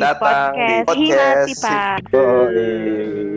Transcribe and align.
datang 0.00 0.56
di 0.56 0.76
podcast 0.88 1.52
podcast. 1.60 2.00
Himatipan. 2.08 3.29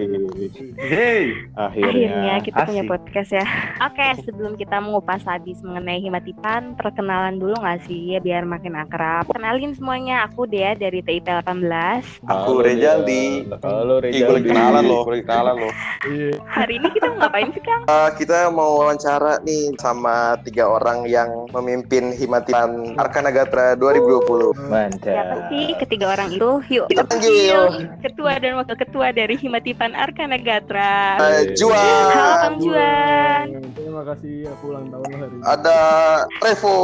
Hey, 0.73 1.35
Akhirnya 1.53 2.39
kita 2.39 2.63
asik. 2.63 2.67
punya 2.71 2.83
podcast 2.87 3.29
ya. 3.33 3.45
Oke, 3.83 4.23
sebelum 4.23 4.55
kita 4.55 4.79
mengupas 4.79 5.19
habis 5.23 5.59
mengenai 5.59 5.99
Himatipan, 5.99 6.79
perkenalan 6.79 7.35
dulu 7.35 7.51
nggak 7.53 7.83
sih 7.83 8.15
ya 8.15 8.19
biar 8.19 8.43
makin 8.43 8.71
akrab. 8.73 9.27
Kenalin 9.27 9.75
semuanya, 9.75 10.23
aku 10.23 10.47
Dea 10.47 10.71
dari 10.73 11.03
TIP 11.03 11.27
18. 11.27 12.23
Aku 12.23 12.63
Rejaldi. 12.63 13.51
Halo 13.59 13.99
Ih, 14.05 14.23
boleh 14.23 14.39
Rejaldi. 14.39 14.47
kenalan 14.47 14.83
loh, 14.85 15.01
boleh 15.03 15.19
kenalan 15.21 15.55
loh. 15.59 15.73
Hari 16.45 16.73
ini 16.77 16.87
kita 16.89 17.07
ngapain 17.11 17.49
sih 17.51 17.63
Kang? 17.63 17.81
Eh, 17.83 18.09
kita 18.15 18.47
mau 18.49 18.79
wawancara 18.79 19.43
nih 19.43 19.75
sama 19.77 20.15
tiga 20.41 20.65
orang 20.65 21.03
yang 21.05 21.27
memimpin 21.51 22.15
Himatipan 22.15 22.95
Arkana 22.95 23.29
Gatra 23.29 23.75
2020. 23.75 24.55
Siapa 24.55 24.71
Mantap. 24.71 25.51
sih 25.51 25.75
ketiga 25.77 26.15
orang 26.15 26.31
itu? 26.31 26.49
Yuk 26.71 26.87
Kita 26.87 27.03
panggil 27.03 27.59
ketua 27.99 28.39
dan 28.39 28.55
wakil 28.55 28.77
ketua 28.77 29.11
dari 29.11 29.35
Himatipan 29.35 29.91
Gatra. 30.53 31.17
eh, 31.17 31.17
Halo 31.17 31.57
Juan, 31.57 32.13
Kang 32.13 32.57
Juan. 32.59 33.45
Terima 33.73 34.01
kasih 34.05 34.35
aku 34.47 34.63
ulang 34.69 34.85
tahun 34.87 35.05
hari 35.11 35.33
ini. 35.33 35.41
ada 35.43 35.79
Revo, 36.39 36.77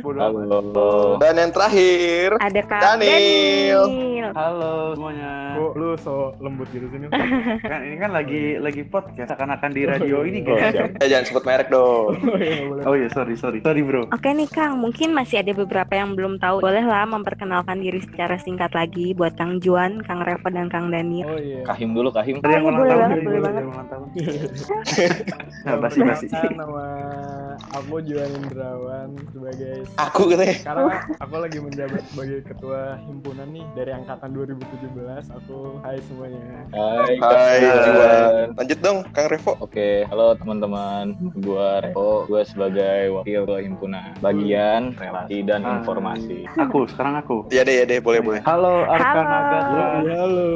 Halo. 0.00 1.16
dan 1.18 1.34
yang 1.36 1.52
terakhir 1.52 2.40
Ada 2.40 2.60
Kang 2.64 2.80
Daniel. 2.96 3.84
Daniel. 3.84 4.28
halo 4.32 4.72
semuanya. 4.94 5.32
Kok 5.52 5.72
lu 5.74 5.90
so 5.98 6.14
lembut 6.38 6.68
gitu 6.70 6.86
sini? 6.88 7.10
Kan 7.70 7.80
ini 7.82 7.96
kan 7.98 8.10
lagi 8.10 8.56
lagi 8.56 8.82
podcast 8.84 9.28
akan-akan 9.28 9.70
di 9.70 9.82
radio 9.84 10.22
ini 10.22 10.40
Oh, 10.42 10.56
siap. 10.56 10.96
Eh, 10.96 11.06
jangan 11.06 11.24
sebut 11.26 11.44
merek 11.44 11.68
dong. 11.68 12.16
Oh 12.30 12.38
iya. 12.38 12.86
Oh 12.86 12.94
iya, 12.94 13.08
sorry, 13.10 13.34
sorry. 13.34 13.58
Sorry, 13.60 13.82
bro. 13.82 14.08
Oke 14.08 14.30
nih 14.30 14.48
Kang, 14.48 14.78
mungkin 14.78 15.12
masih 15.12 15.42
ada 15.42 15.52
beberapa 15.52 15.92
yang 15.92 16.14
belum 16.14 16.38
tahu. 16.38 16.62
Bolehlah 16.62 17.04
memperkenalkan 17.04 17.82
diri 17.82 18.00
secara 18.00 18.38
singkat 18.38 18.72
lagi 18.72 19.12
buat 19.12 19.34
Kang 19.34 19.58
Juan, 19.58 20.00
Kang 20.00 20.22
Revo, 20.22 20.48
dan 20.48 20.68
Kang 20.68 20.88
Daniel. 20.88 21.26
Oh 21.26 21.36
iya. 21.36 21.60
Kahim 21.66 21.92
dulu, 21.92 22.08
Kahim. 22.08 22.38
Iya, 22.40 22.62
boleh 22.62 22.78
tahun, 22.86 22.99
banget, 23.00 23.18
boleh 23.22 23.40
banget. 23.40 23.62
ulang 23.64 23.88
tahun. 23.92 24.06
Nah, 24.10 25.40
Nama 25.62 25.76
basi-basi. 25.78 26.26
perkenalkan, 26.26 26.52
Nama 26.56 26.84
aku 27.70 27.94
Juan 28.00 28.30
Indrawan 28.34 29.08
sebagai 29.30 29.76
Aku 29.98 30.22
katanya. 30.26 30.56
sekarang 30.56 30.84
aku 31.18 31.34
lagi 31.36 31.58
menjabat 31.58 32.02
sebagai 32.06 32.38
ketua 32.42 32.80
himpunan 33.02 33.48
nih 33.48 33.64
dari 33.74 33.90
angkatan 33.92 34.30
2017. 34.32 35.36
Aku 35.36 35.58
hai 35.80 35.98
semuanya. 36.02 36.40
Hai, 36.70 37.12
Hai 37.18 37.58
Juan. 37.60 38.46
Lanjut 38.54 38.78
dong, 38.80 38.98
Kang 39.10 39.28
Revo. 39.28 39.52
Oke, 39.60 40.04
halo 40.06 40.32
teman-teman. 40.34 41.12
Gua 41.36 41.80
Revo, 41.80 42.24
gua 42.24 42.42
sebagai 42.42 42.80
wakil 43.12 43.40
ketua 43.42 43.60
himpunan 43.60 44.12
bagian 44.18 44.92
relasi 44.94 45.42
dan 45.42 45.60
Ah. 45.62 45.78
informasi. 45.78 46.44
Aku, 46.58 46.84
sekarang 46.86 47.16
aku. 47.16 47.48
Ya 47.48 47.62
deh, 47.62 47.72
ya 47.74 47.84
deh, 47.84 47.98
boleh 47.98 48.20
boleh. 48.20 48.40
Halo, 48.42 48.84
Arkana 48.86 49.38
Halo. 49.40 49.84
Halo. 50.06 50.50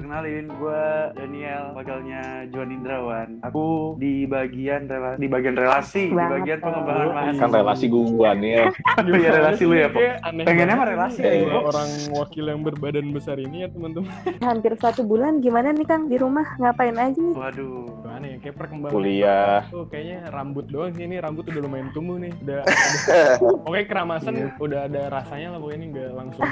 Kenalin, 0.00 0.46
gue 0.48 0.84
Daniel, 1.18 1.64
wakilnya 1.76 2.22
Juan 2.48 2.70
Indrawan. 2.72 3.28
Aku 3.44 3.96
di 4.00 4.24
bagian 4.24 4.88
relasi, 4.88 5.18
di 5.20 5.28
bagian 5.28 5.56
relasi, 5.58 6.04
di 6.08 6.16
bagian 6.16 6.58
pengembangan 6.62 7.06
mahasiswa. 7.12 7.42
Kan 7.42 7.50
relasi 7.52 7.86
ya. 7.88 8.64
Oh 8.72 9.16
iya, 9.20 9.30
relasi 9.36 9.62
lu 9.68 9.74
ya, 9.76 9.88
Pok? 9.90 10.02
Aneh 10.22 10.44
Pengennya 10.46 10.74
mah 10.78 10.88
relasi 10.88 11.20
ya, 11.20 11.32
Pok. 11.44 11.62
orang 11.74 11.90
wakil 12.14 12.44
yang 12.48 12.60
berbadan 12.62 13.06
besar 13.12 13.36
ini 13.36 13.66
ya 13.66 13.68
teman-teman. 13.68 14.12
Hampir 14.40 14.72
satu 14.78 15.02
bulan 15.04 15.42
gimana 15.42 15.74
nih 15.74 15.86
Kang 15.86 16.08
di 16.08 16.16
rumah? 16.16 16.46
Ngapain 16.56 16.96
aja 16.96 17.18
nih? 17.18 17.34
Waduh. 17.36 18.01
Gimana 18.22 18.38
ya? 18.38 18.42
Kayak 18.46 18.56
perkembangan. 18.62 18.94
Kuliah. 18.94 19.56
Tuh 19.66 19.84
kayaknya 19.90 20.18
rambut 20.30 20.64
doang 20.70 20.90
sih 20.94 21.02
ini 21.02 21.16
rambut 21.18 21.44
udah 21.50 21.60
lumayan 21.66 21.88
tumbuh 21.90 22.16
nih. 22.22 22.30
Udah, 22.38 22.60
udah 22.70 23.58
pokoknya 23.66 23.86
keramasan 23.90 24.32
udah 24.62 24.80
ada 24.86 25.02
rasanya 25.10 25.48
lah 25.50 25.58
pokoknya 25.58 25.78
ini 25.82 25.86
nggak 25.90 26.08
langsung 26.14 26.42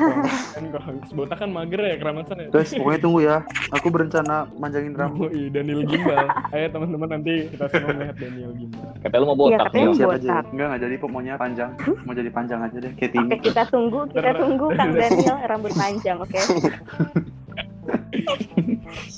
kan 0.51 0.63
kalau 0.75 0.91
sebotak 1.07 1.39
kan 1.39 1.51
mager 1.55 1.81
ya 1.87 1.97
keramasan 2.03 2.37
ya. 2.43 2.47
Guys, 2.51 2.75
pokoknya 2.75 3.01
tunggu 3.01 3.21
ya. 3.23 3.37
Aku 3.71 3.87
berencana 3.95 4.51
manjangin 4.59 4.95
rambut. 4.99 5.31
Oh, 5.31 5.31
iya, 5.31 5.49
Daniel 5.55 5.87
Gimbal. 5.87 6.27
Ayo 6.51 6.67
teman-teman 6.75 7.09
nanti 7.15 7.33
kita 7.55 7.65
semua 7.71 7.91
melihat 7.95 8.17
Daniel 8.19 8.53
Gimbal. 8.59 8.89
Katanya 8.99 9.21
lu 9.23 9.27
mau 9.31 9.35
Iya, 9.35 9.39
botak 9.39 9.67
katanya 9.71 9.87
nih. 9.87 9.95
Siap 9.95 10.09
botak. 10.11 10.19
aja. 10.19 10.31
Enggak, 10.51 10.67
enggak 10.67 10.81
jadi, 10.83 10.95
Pok. 10.99 11.09
Maunya 11.15 11.35
panjang. 11.39 11.71
Mau 12.03 12.15
jadi 12.19 12.31
panjang 12.35 12.61
aja 12.67 12.77
deh, 12.83 12.93
kayak. 12.99 13.13
Oke, 13.15 13.37
kita 13.47 13.63
tunggu, 13.71 14.01
kita 14.11 14.31
tunggu 14.35 14.67
Kang 14.75 14.93
Daniel 15.01 15.37
rambut 15.47 15.73
panjang, 15.79 16.17
oke? 16.19 16.41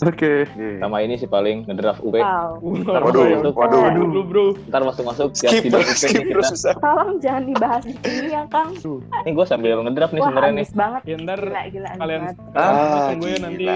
Oke. 0.02 0.32
Sama 0.78 0.96
ini 1.00 1.14
sih 1.14 1.26
paling 1.26 1.64
ngedraft 1.64 2.00
UP. 2.00 2.14
Wow. 2.14 2.58
Waduh, 2.60 3.24
ya. 3.24 3.38
waduh. 3.44 3.80
Waduh, 3.82 4.04
lu 4.04 4.22
bro. 4.22 4.46
Ntar 4.66 4.82
masuk-masuk 4.82 5.32
tiap 5.32 5.52
Skip, 5.52 5.62
tidak 5.64 5.80
UP 5.80 5.90
skip 5.92 6.22
terus 6.24 6.46
kita. 6.46 6.52
susah. 6.52 6.74
Tolong 6.76 7.18
jangan 7.18 7.42
dibahas 7.44 7.82
di 7.82 7.94
sini 7.98 8.28
ya 8.30 8.42
Kang. 8.46 8.70
Ini 8.74 9.30
gua 9.32 9.46
sambil 9.46 9.78
ngedraft 9.78 10.12
nih 10.12 10.22
sebenarnya 10.22 10.52
nih. 10.52 10.66
banget. 10.72 11.02
Ya 11.04 11.16
ntar 11.18 11.40
Gila, 11.42 11.62
gila, 11.68 11.90
kalian. 11.96 12.20
Ah, 12.52 13.10
tunggu 13.10 13.26
ya 13.26 13.38
nanti 13.38 13.66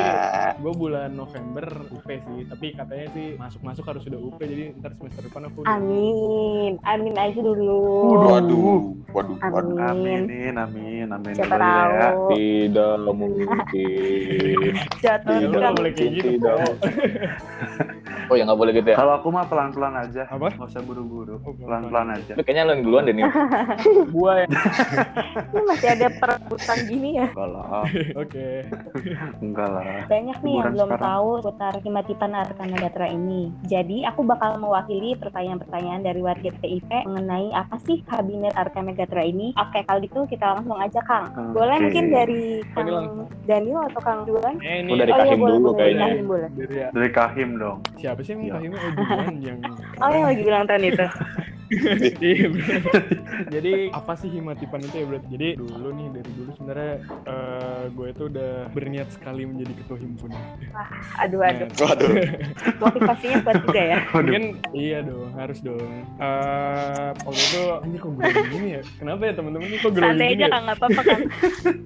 gue 0.56 0.72
bulan 0.72 1.10
November 1.12 1.66
UP 1.88 2.06
sih 2.06 2.40
tapi 2.46 2.66
katanya 2.72 3.06
sih 3.12 3.26
masuk-masuk 3.36 3.84
harus 3.84 4.02
sudah 4.02 4.16
UP 4.16 4.38
jadi 4.38 4.72
ntar 4.76 4.92
semester 4.94 5.22
depan 5.22 5.42
aku 5.46 5.58
udah- 5.60 5.74
Amin, 5.76 6.72
amin 6.82 7.14
aja 7.14 7.38
dulu. 7.38 7.80
Waduh, 8.16 8.80
waduh, 9.10 9.36
waduh. 9.42 9.76
Amin. 9.86 10.26
Amin, 10.26 10.54
amin, 10.56 11.06
amin. 11.08 11.34
Siapa 11.34 11.56
ya. 11.56 11.64
tahu. 12.10 12.24
Tidak 12.32 12.96
mungkin. 13.08 13.46
Jatuh 15.04 15.34
Ya, 15.94 16.10
lu 16.10 16.20
Tidak 16.36 16.58
Oh 18.26 18.34
ya 18.34 18.42
nggak 18.42 18.58
boleh 18.58 18.72
gitu 18.72 18.88
ya. 18.88 18.96
Kalau 18.96 19.12
aku 19.14 19.28
mah 19.28 19.44
pelan-pelan 19.44 19.94
aja. 19.96 20.22
Apa? 20.26 20.50
Nggak 20.50 20.68
usah 20.68 20.82
buru-buru. 20.82 21.38
Oh, 21.40 21.52
Pelan-pelan 21.52 22.08
aja. 22.12 22.32
Tapi 22.32 22.42
kayaknya 22.42 22.62
lo 22.62 22.72
yang 22.72 22.82
duluan 22.82 23.02
deh 23.02 23.14
nih. 23.14 23.24
Gua 24.14 24.32
ya. 24.38 24.46
Ini 25.46 25.62
masih 25.64 25.88
ada 25.90 26.06
perebutan 26.12 26.78
gini 26.84 27.08
ya. 27.16 27.26
Enggak 27.28 27.48
lah. 27.48 27.66
Oke. 28.22 28.48
Enggak 29.38 29.68
lah. 29.68 29.84
Banyak 30.06 30.38
nih 30.40 30.54
yang 30.54 30.70
belum 30.72 30.90
sekarang. 30.90 31.06
tahu 31.06 31.30
seputar 31.40 31.72
Himatipan 31.78 32.30
Arkana 32.34 32.76
Gatra 32.78 33.06
ini. 33.08 33.42
Jadi 33.64 33.98
aku 34.02 34.20
bakal 34.22 34.58
mewakili 34.58 35.14
pertanyaan-pertanyaan 35.14 36.02
dari 36.02 36.20
warga 36.20 36.50
TIP 36.56 36.90
mengenai 37.04 37.52
apa 37.52 37.76
sih 37.82 38.02
Kabinet 38.02 38.54
Arkana 38.54 38.92
Gatra 38.92 39.22
ini. 39.22 39.54
Oke, 39.56 39.82
kalau 39.82 40.00
gitu 40.00 40.26
kita 40.26 40.56
langsung 40.56 40.76
aja 40.76 41.00
Kang. 41.02 41.30
Boleh 41.52 41.78
mungkin 41.78 42.04
dari 42.08 42.42
Kang 42.72 42.88
Daniel 43.44 43.86
atau 43.86 44.00
Kang 44.00 44.20
Juan? 44.24 44.58
Eh, 44.58 44.82
ini 44.82 44.90
Oh, 44.90 44.96
dari 44.96 45.12
oh 45.12 45.16
iya 45.16 45.24
Kahim 45.26 45.38
boleh, 45.38 45.52
dulu 45.52 45.66
boleh. 45.66 45.78
kayaknya. 45.78 46.06
Kahim 46.06 46.26
boleh. 46.26 46.48
dari 46.50 46.74
Dari 46.88 47.10
Kahim 47.10 47.50
dong. 47.56 47.78
Siapa 48.16 48.24
sih 48.24 48.32
yang 48.32 48.40
Iya. 48.42 48.54
kahimnya 48.56 48.80
oh 48.80 48.90
yang 49.38 49.58
Oh 50.02 50.08
yang 50.08 50.24
lagi 50.24 50.42
bilang 50.42 50.64
tahun 50.64 50.84
itu. 50.88 51.04
Iya, 51.70 52.46
bro. 52.52 52.78
Jadi 53.50 53.90
apa 53.90 54.12
sih 54.18 54.30
himatipan 54.30 54.80
itu 54.82 54.96
ya 55.02 55.06
berarti? 55.06 55.28
Jadi 55.34 55.48
dulu 55.58 55.88
nih 55.94 56.08
dari 56.14 56.30
dulu 56.36 56.50
sebenarnya 56.54 56.94
eh, 57.26 57.82
gue 57.90 58.06
itu 58.10 58.22
udah 58.30 58.52
berniat 58.70 59.08
sekali 59.10 59.42
menjadi 59.48 59.72
ketua 59.82 59.98
himpunan. 59.98 60.42
Aduh 61.22 61.40
aduh. 61.42 61.68
Waduh. 61.80 62.10
Motivasinya 62.78 63.36
kuat 63.42 63.56
juga 63.66 63.82
ya. 63.82 63.98
Mungkin 64.14 64.44
iya 64.76 64.98
dong, 65.02 65.30
harus 65.34 65.58
dong. 65.62 65.90
Eh 66.20 67.08
waktu 67.24 67.42
itu 67.42 67.62
anjir 67.82 67.98
kok 68.02 68.12
grogi 68.14 68.42
gini 68.52 68.68
ya? 68.78 68.82
Kenapa 68.98 69.22
ya 69.26 69.32
teman-teman 69.34 69.66
ini 69.66 69.78
kok 69.80 69.92
grogi 69.94 70.06
Santai 70.06 70.28
aja? 70.34 70.46
Kang, 70.46 70.62
nggak 70.66 70.78
apa-apa 70.78 71.02
Kang. 71.02 71.22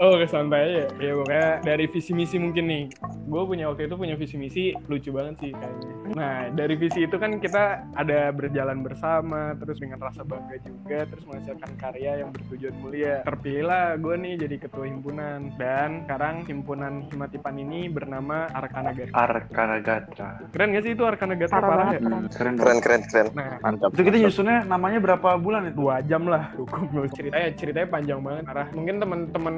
Oh, 0.01 0.17
ke 0.17 0.27
santai 0.29 0.61
aja. 0.65 0.85
Ya 0.97 1.13
pokoknya 1.13 1.49
dari 1.61 1.85
visi 1.89 2.13
misi 2.17 2.37
mungkin 2.41 2.65
nih. 2.69 2.85
Gue 3.29 3.43
punya 3.45 3.69
waktu 3.69 3.87
itu 3.87 3.95
punya 4.01 4.17
visi 4.17 4.37
misi 4.41 4.65
lucu 4.89 5.13
banget 5.13 5.35
sih 5.45 5.51
kayaknya. 5.53 5.93
Nah, 6.17 6.37
dari 6.51 6.75
visi 6.75 7.05
itu 7.07 7.17
kan 7.21 7.39
kita 7.39 7.87
ada 7.95 8.33
berjalan 8.35 8.83
bersama, 8.83 9.55
terus 9.61 9.70
dengan 9.77 9.99
rasa 10.01 10.23
bangga 10.25 10.57
juga, 10.63 11.05
terus 11.05 11.25
menghasilkan 11.27 11.71
karya 11.77 12.13
yang 12.25 12.31
bertujuan 12.33 12.75
mulia. 12.81 13.17
Terpilihlah 13.27 13.99
gue 14.01 14.15
nih 14.17 14.35
jadi 14.41 14.57
ketua 14.57 14.85
himpunan 14.87 15.53
dan 15.61 16.07
sekarang 16.07 16.47
himpunan 16.47 16.93
Himatipan 17.11 17.55
ini 17.59 17.91
bernama 17.91 18.47
Arkana 18.55 18.95
Gatra. 18.95 19.15
Arkana 19.19 19.77
Gatra. 19.83 20.29
Keren 20.55 20.71
gak 20.73 20.85
sih 20.87 20.93
itu 20.95 21.03
Arkana 21.03 21.35
Gatra 21.35 21.59
Parah 21.59 21.69
parah 21.69 21.89
ya? 21.93 22.01
Hmm, 22.01 22.27
keren. 22.31 22.55
Keren, 22.57 22.79
keren, 22.79 23.01
keren. 23.11 23.27
Nah, 23.35 23.59
Mantap. 23.61 23.91
Itu 23.93 24.03
kita 24.07 24.17
nyusunnya 24.17 24.59
namanya 24.65 24.99
berapa 25.03 25.35
bulan 25.37 25.67
itu? 25.67 25.81
dua 25.81 26.05
jam 26.05 26.29
lah 26.29 26.53
cukup 26.61 27.09
ceritanya 27.17 27.49
ceritanya 27.57 27.89
panjang 27.89 28.21
banget 28.21 28.45
arah 28.53 28.69
mungkin 28.77 29.01
teman-teman 29.01 29.57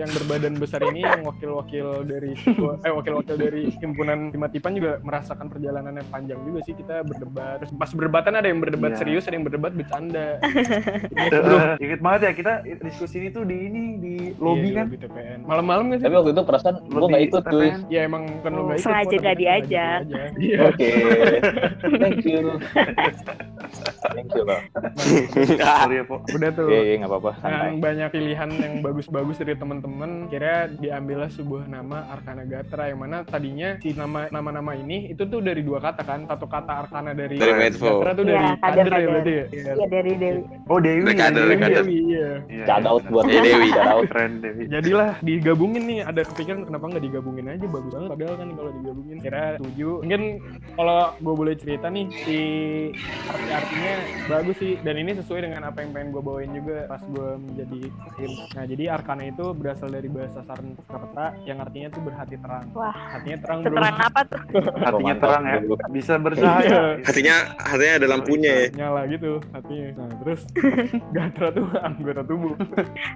yang 0.00 0.10
berbadan 0.16 0.54
besar 0.56 0.80
ini 0.88 1.04
yang 1.04 1.20
wakil-wakil 1.20 2.00
dari 2.00 2.32
eh 2.80 2.88
wakil-wakil 2.88 3.36
dari 3.36 3.68
himpunan 3.76 4.32
Himatipan 4.32 4.72
juga 4.72 4.96
merasakan 5.04 5.52
perjalanan 5.52 6.00
yang 6.00 6.08
panjang 6.08 6.40
juga 6.40 6.64
sih 6.64 6.72
kita 6.72 7.04
berdebat 7.04 7.60
terus 7.60 7.76
pas 7.76 7.92
berdebatan 7.92 8.40
ada 8.40 8.48
yang 8.48 8.56
berdebat 8.56 8.96
Iya. 8.96 8.98
serius 9.04 9.28
ada 9.28 9.36
yang 9.36 9.39
berdebat 9.42 9.72
bercanda 9.72 10.38
Eh, 11.30 11.76
Ingat 11.80 12.00
banget 12.00 12.20
ya 12.22 12.32
kita 12.32 12.52
diskusi 12.78 13.16
ini 13.18 13.28
tuh 13.28 13.42
di 13.42 13.56
ini 13.62 13.82
di 13.96 14.14
lobby 14.36 14.70
Iya, 14.70 14.76
kan. 14.76 14.86
di 14.88 14.98
TPN 14.98 15.38
malam-malam 15.44 15.84
nggak 15.86 15.98
sih 15.98 16.06
Tapi 16.06 16.16
waktu 16.16 16.30
itu 16.30 16.42
perasaan 16.42 16.74
gua 16.86 16.98
Lobby 16.98 17.10
nggak 17.10 17.24
ikut 17.24 17.42
cuy. 17.44 17.68
TPN. 17.68 17.80
ya 17.88 18.00
emang 18.02 18.22
kan 18.40 18.50
lo 18.50 18.60
nggak 18.62 18.76
ikut 18.76 18.84
sengaja 18.84 19.06
kan 19.06 19.20
sengaja 19.20 19.32
diajak. 19.36 20.00
iya 20.38 20.58
Oke. 20.70 20.88
Thank 21.96 22.22
you. 22.24 22.42
Thank 24.06 24.30
you 24.32 24.42
loh. 24.42 24.60
Sorry 25.50 25.94
ya, 25.94 26.04
Po. 26.04 26.16
Udah 26.26 26.50
tuh. 26.50 26.66
Iya, 26.68 26.80
iya, 26.82 26.94
nggak 26.98 27.10
apa-apa. 27.10 27.30
yang 27.38 27.42
Santai. 27.42 27.80
banyak 27.80 28.08
pilihan 28.10 28.50
yang 28.52 28.74
bagus-bagus 28.80 29.36
dari 29.36 29.54
teman-teman 29.54 30.10
kira 30.26 30.54
diambillah 30.72 31.30
sebuah 31.30 31.64
nama 31.66 32.08
Arkana 32.10 32.44
Gatra 32.44 32.88
yang 32.88 32.98
mana 32.98 33.22
tadinya 33.22 33.76
si 33.78 33.92
nama 33.92 34.26
nama-nama 34.30 34.72
ini 34.74 35.08
itu 35.08 35.22
tuh 35.24 35.40
dari 35.40 35.60
dua 35.60 35.78
kata 35.78 36.02
kan 36.02 36.26
satu 36.26 36.46
kata 36.46 36.72
Arkana 36.80 37.12
dari, 37.12 37.36
Dari. 37.36 37.70
Gatra 37.72 38.10
tuh 38.12 38.24
Iya, 38.24 38.32
dari 38.32 38.48
kader, 38.56 38.84
kader 38.84 38.92
ya 38.92 39.08
kader. 39.10 39.29
Berarti 39.32 39.56
ya 39.56 39.60
Iya. 39.60 39.72
Iya 39.72 39.86
dari 39.88 40.12
Dewi. 40.14 40.40
Oh, 40.66 40.78
Dewi. 40.78 41.00
Dari 41.02 41.16
kader, 41.16 41.34
Dewi. 41.36 41.48
dari 41.48 41.60
kader. 41.60 41.82
Dewi, 41.82 41.96
iya 42.06 42.28
Iya, 42.46 42.64
Shout 42.64 42.84
out 42.84 43.00
iya, 43.00 43.10
buat 43.10 43.24
Eh, 43.24 43.40
Dewi. 43.40 43.68
Shout 43.70 43.88
out. 43.88 44.04
Keren 44.06 44.32
Dewi. 44.40 44.62
jadilah 44.66 45.10
digabungin 45.20 45.82
nih 45.84 45.98
ada 46.02 46.22
kepikiran 46.22 46.60
kenapa 46.62 46.84
nggak 46.86 47.04
digabungin 47.04 47.46
aja 47.46 47.66
bagus 47.66 47.90
banget 47.90 48.10
padahal 48.10 48.34
kan 48.36 48.48
kalau 48.52 48.70
digabungin 48.72 49.16
kira 49.18 49.42
setuju 49.56 49.88
mungkin 50.00 50.22
kalau 50.74 51.00
gue 51.16 51.34
boleh 51.36 51.54
cerita 51.54 51.86
nih 51.88 52.06
si 52.20 52.38
arti-artinya 53.26 53.92
bagus 54.26 54.56
sih 54.56 54.72
dan 54.80 54.94
ini 54.96 55.12
sesuai 55.16 55.40
dengan 55.42 55.62
apa 55.64 55.78
yang 55.80 55.90
pengen 55.90 56.08
gue 56.10 56.22
bawain 56.22 56.50
juga 56.50 56.86
pas 56.86 57.02
gue 57.02 57.28
menjadi 57.40 57.80
tim 58.16 58.30
nah 58.50 58.64
jadi 58.64 58.84
Arkana 58.92 59.24
itu 59.26 59.44
berasal 59.52 59.88
dari 59.88 60.08
bahasa 60.08 60.40
Sanskerta 60.42 61.26
yang 61.44 61.58
artinya 61.58 61.88
tuh 61.90 62.02
berhati 62.02 62.36
terang 62.36 62.64
Wah. 62.72 62.94
hatinya 63.10 63.38
terang 63.38 63.58
bro 63.60 63.70
Seterang 63.70 63.96
apa 63.98 64.20
tuh? 64.26 64.40
Hatinya 64.84 65.14
terang 65.16 65.42
ya. 65.44 65.56
Bisa 65.88 66.14
bercahaya. 66.16 66.98
Hatinya 67.00 67.34
hatinya 67.56 67.94
ada 67.96 68.06
lampunya 68.08 68.52
ya. 68.52 68.66
nyala 68.76 69.02
gitu 69.06 69.19
hatinya 69.52 69.86
nah 69.96 70.08
terus 70.24 70.40
Gatra 71.16 71.48
tuh 71.52 71.66
anggota 71.80 72.22
tubuh 72.24 72.52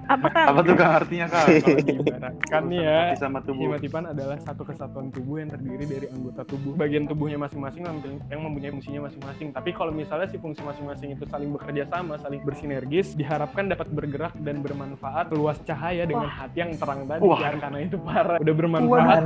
Apa 0.05 0.27
kan? 0.29 0.45
Apa 0.53 0.59
tuh 0.61 0.75
Kang 0.77 0.93
artinya, 1.01 1.25
kalau 1.29 1.47
diibaratkan 1.81 2.63
nih 2.69 2.81
ya 2.85 2.99
sama 3.17 3.39
tubuh. 3.41 3.73
Hematipan 3.73 4.03
adalah 4.11 4.37
satu 4.41 4.61
kesatuan 4.67 5.09
tubuh 5.09 5.41
yang 5.41 5.49
terdiri 5.49 5.85
dari 5.85 6.07
anggota 6.11 6.41
tubuh. 6.45 6.77
Bagian 6.77 7.09
tubuhnya 7.09 7.39
masing-masing 7.41 7.83
yang, 8.29 8.41
mempunyai 8.41 8.71
fungsinya 8.73 9.09
masing-masing. 9.09 9.49
Tapi 9.55 9.69
kalau 9.73 9.91
misalnya 9.93 10.27
si 10.29 10.37
fungsi 10.37 10.61
masing-masing 10.61 11.17
itu 11.17 11.25
saling 11.29 11.49
bekerja 11.53 11.83
sama, 11.89 12.19
saling 12.21 12.41
bersinergis, 12.45 13.17
diharapkan 13.17 13.69
dapat 13.71 13.87
bergerak 13.89 14.33
dan 14.41 14.61
bermanfaat 14.61 15.33
luas 15.33 15.57
cahaya 15.65 16.05
dengan 16.05 16.29
hati 16.29 16.57
yang 16.61 16.71
terang 16.77 17.07
tadi. 17.09 17.21
Wah. 17.25 17.39
Ya, 17.41 17.49
karena 17.57 17.79
itu 17.81 17.97
parah. 18.01 18.37
Udah 18.41 18.55
bermanfaat. 18.55 19.23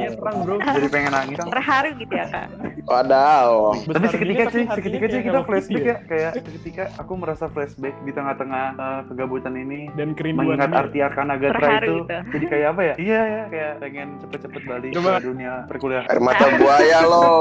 Iya 0.00 0.10
terang 0.16 0.36
bro. 0.44 0.56
Jadi 0.60 0.88
pengen 0.88 1.12
nangis. 1.12 1.36
Terharu 1.40 1.90
gitu 2.00 2.14
ya 2.14 2.26
kak. 2.32 2.46
Wadaw. 2.84 3.50
Tapi 3.84 4.06
seketika 4.12 4.44
sih, 4.52 4.64
seketika 4.68 5.06
sih 5.08 5.20
kita 5.24 5.40
flashback 5.44 5.84
ya. 5.84 5.96
Kayak 6.14 6.32
seketika 6.38 6.84
aku 6.94 7.12
merasa 7.14 7.44
flashback 7.46 7.98
di 8.00 8.12
tengah-tengah 8.12 8.64
eh, 8.72 9.00
kegabutan 9.10 9.54
ini. 9.54 9.90
Dan 9.92 10.14
kerinduan 10.14 10.54
Mengingat 10.54 10.70
ini. 10.70 10.78
arti 10.78 10.98
Arkana 11.00 11.34
Gatra 11.34 11.58
Terharu 11.58 11.82
itu. 11.82 11.94
gitu. 11.98 12.14
Jadi 12.30 12.44
kayak 12.46 12.66
apa 12.70 12.80
ya? 12.80 12.94
Iya 12.96 13.20
ya, 13.24 13.42
kayak 13.48 13.72
pengen 13.80 14.08
cepet-cepet 14.22 14.62
balik 14.64 14.90
Coba. 14.94 15.10
ke 15.12 15.24
dunia 15.24 15.52
perkuliahan. 15.66 16.06
Air 16.06 16.20
mata 16.20 16.44
buaya 16.54 16.98
lo. 17.02 17.26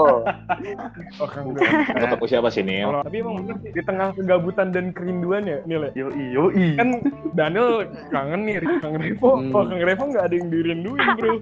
Oh, 1.16 1.30
kan 1.30 1.46
gue. 1.46 1.62
Menurut 1.62 2.12
aku 2.12 2.26
siapa 2.26 2.50
sih? 2.50 2.66
Kalau- 2.66 3.06
Tapi 3.06 3.22
emang 3.22 3.36
bener 3.40 3.56
sih, 3.62 3.70
di 3.70 3.82
tengah 3.82 4.18
kegabutan 4.18 4.74
dan 4.74 4.90
kerinduan 4.90 5.46
ya, 5.46 5.62
Nil 5.64 5.86
ya? 5.86 5.92
Yoi, 5.96 6.26
yoi. 6.34 6.66
Kan 6.74 6.90
Daniel 7.32 7.86
kangen 8.10 8.42
nih, 8.44 8.58
Kang 8.80 8.98
Revo. 8.98 9.38
Hmm. 9.38 9.54
Oh, 9.54 9.64
Kang 9.64 9.78
Revo 9.80 10.04
nggak 10.10 10.26
ada 10.26 10.34
yang 10.34 10.50
dirinduin, 10.50 11.06
bro. 11.14 11.34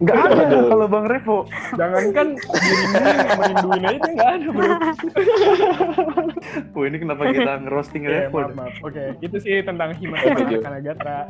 Nggak 0.00 0.16
ada 0.16 0.42
kalau 0.64 0.86
Bang 0.88 1.06
Revo. 1.06 1.38
Jangankan 1.76 2.26
dirinduin, 2.40 3.16
merinduin 3.36 3.82
aja 3.84 4.08
nggak 4.08 4.30
ada, 4.32 4.48
bro. 4.48 4.68
Wah 6.78 6.86
ini 6.86 6.96
kenapa 7.02 7.26
kita 7.34 7.52
ngerosting 7.66 8.06
Oke, 8.06 8.14
Revo? 8.14 8.38
maaf, 8.38 8.54
maaf. 8.54 8.74
Oke, 8.86 9.04
itu 9.18 9.36
sih 9.42 9.58
tentang 9.66 9.90
Setuju. 9.98 10.62
Kanagatra. 10.62 11.26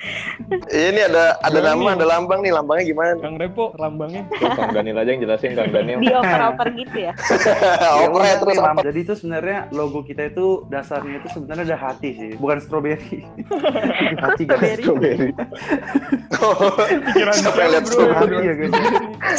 Ini 0.70 1.00
ada 1.10 1.34
ada 1.42 1.58
Gimana 1.58 1.74
nama, 1.74 1.82
nih? 1.82 1.96
ada 1.98 2.06
lambang 2.06 2.40
nih. 2.44 2.52
Lambangnya 2.54 2.84
gimana? 2.86 3.10
Kang 3.18 3.34
Revo, 3.34 3.64
lambangnya. 3.80 4.22
Tuh, 4.30 4.50
Kang 4.54 4.70
Daniel 4.70 5.02
aja 5.02 5.10
yang 5.10 5.22
jelasin 5.26 5.58
Kang 5.58 5.72
Daniel. 5.74 5.98
Di 5.98 6.12
oper-oper 6.14 6.68
gitu 6.76 6.96
ya. 7.02 7.12
Operate 8.06 8.38
terus 8.38 8.58
apa? 8.60 8.80
Jadi 8.84 8.98
itu 9.02 9.12
sebenarnya 9.16 9.58
logo 9.74 10.06
kita 10.06 10.30
itu 10.30 10.62
dasarnya 10.70 11.18
itu 11.18 11.28
sebenarnya 11.34 11.64
ada 11.74 11.78
hati 11.80 12.10
sih, 12.14 12.30
bukan 12.38 12.58
stroberi. 12.62 13.26
hati 14.22 14.42
guys. 14.46 14.78
Strawberry. 14.78 15.30
Pikiran 17.06 17.34
Siapa 17.34 17.56
saya, 17.56 17.68
lihat 17.72 17.84
bro. 17.84 17.92
strawberry? 17.92 18.36
Hati 18.36 18.46
ya 18.46 18.54
guys. 18.54 18.72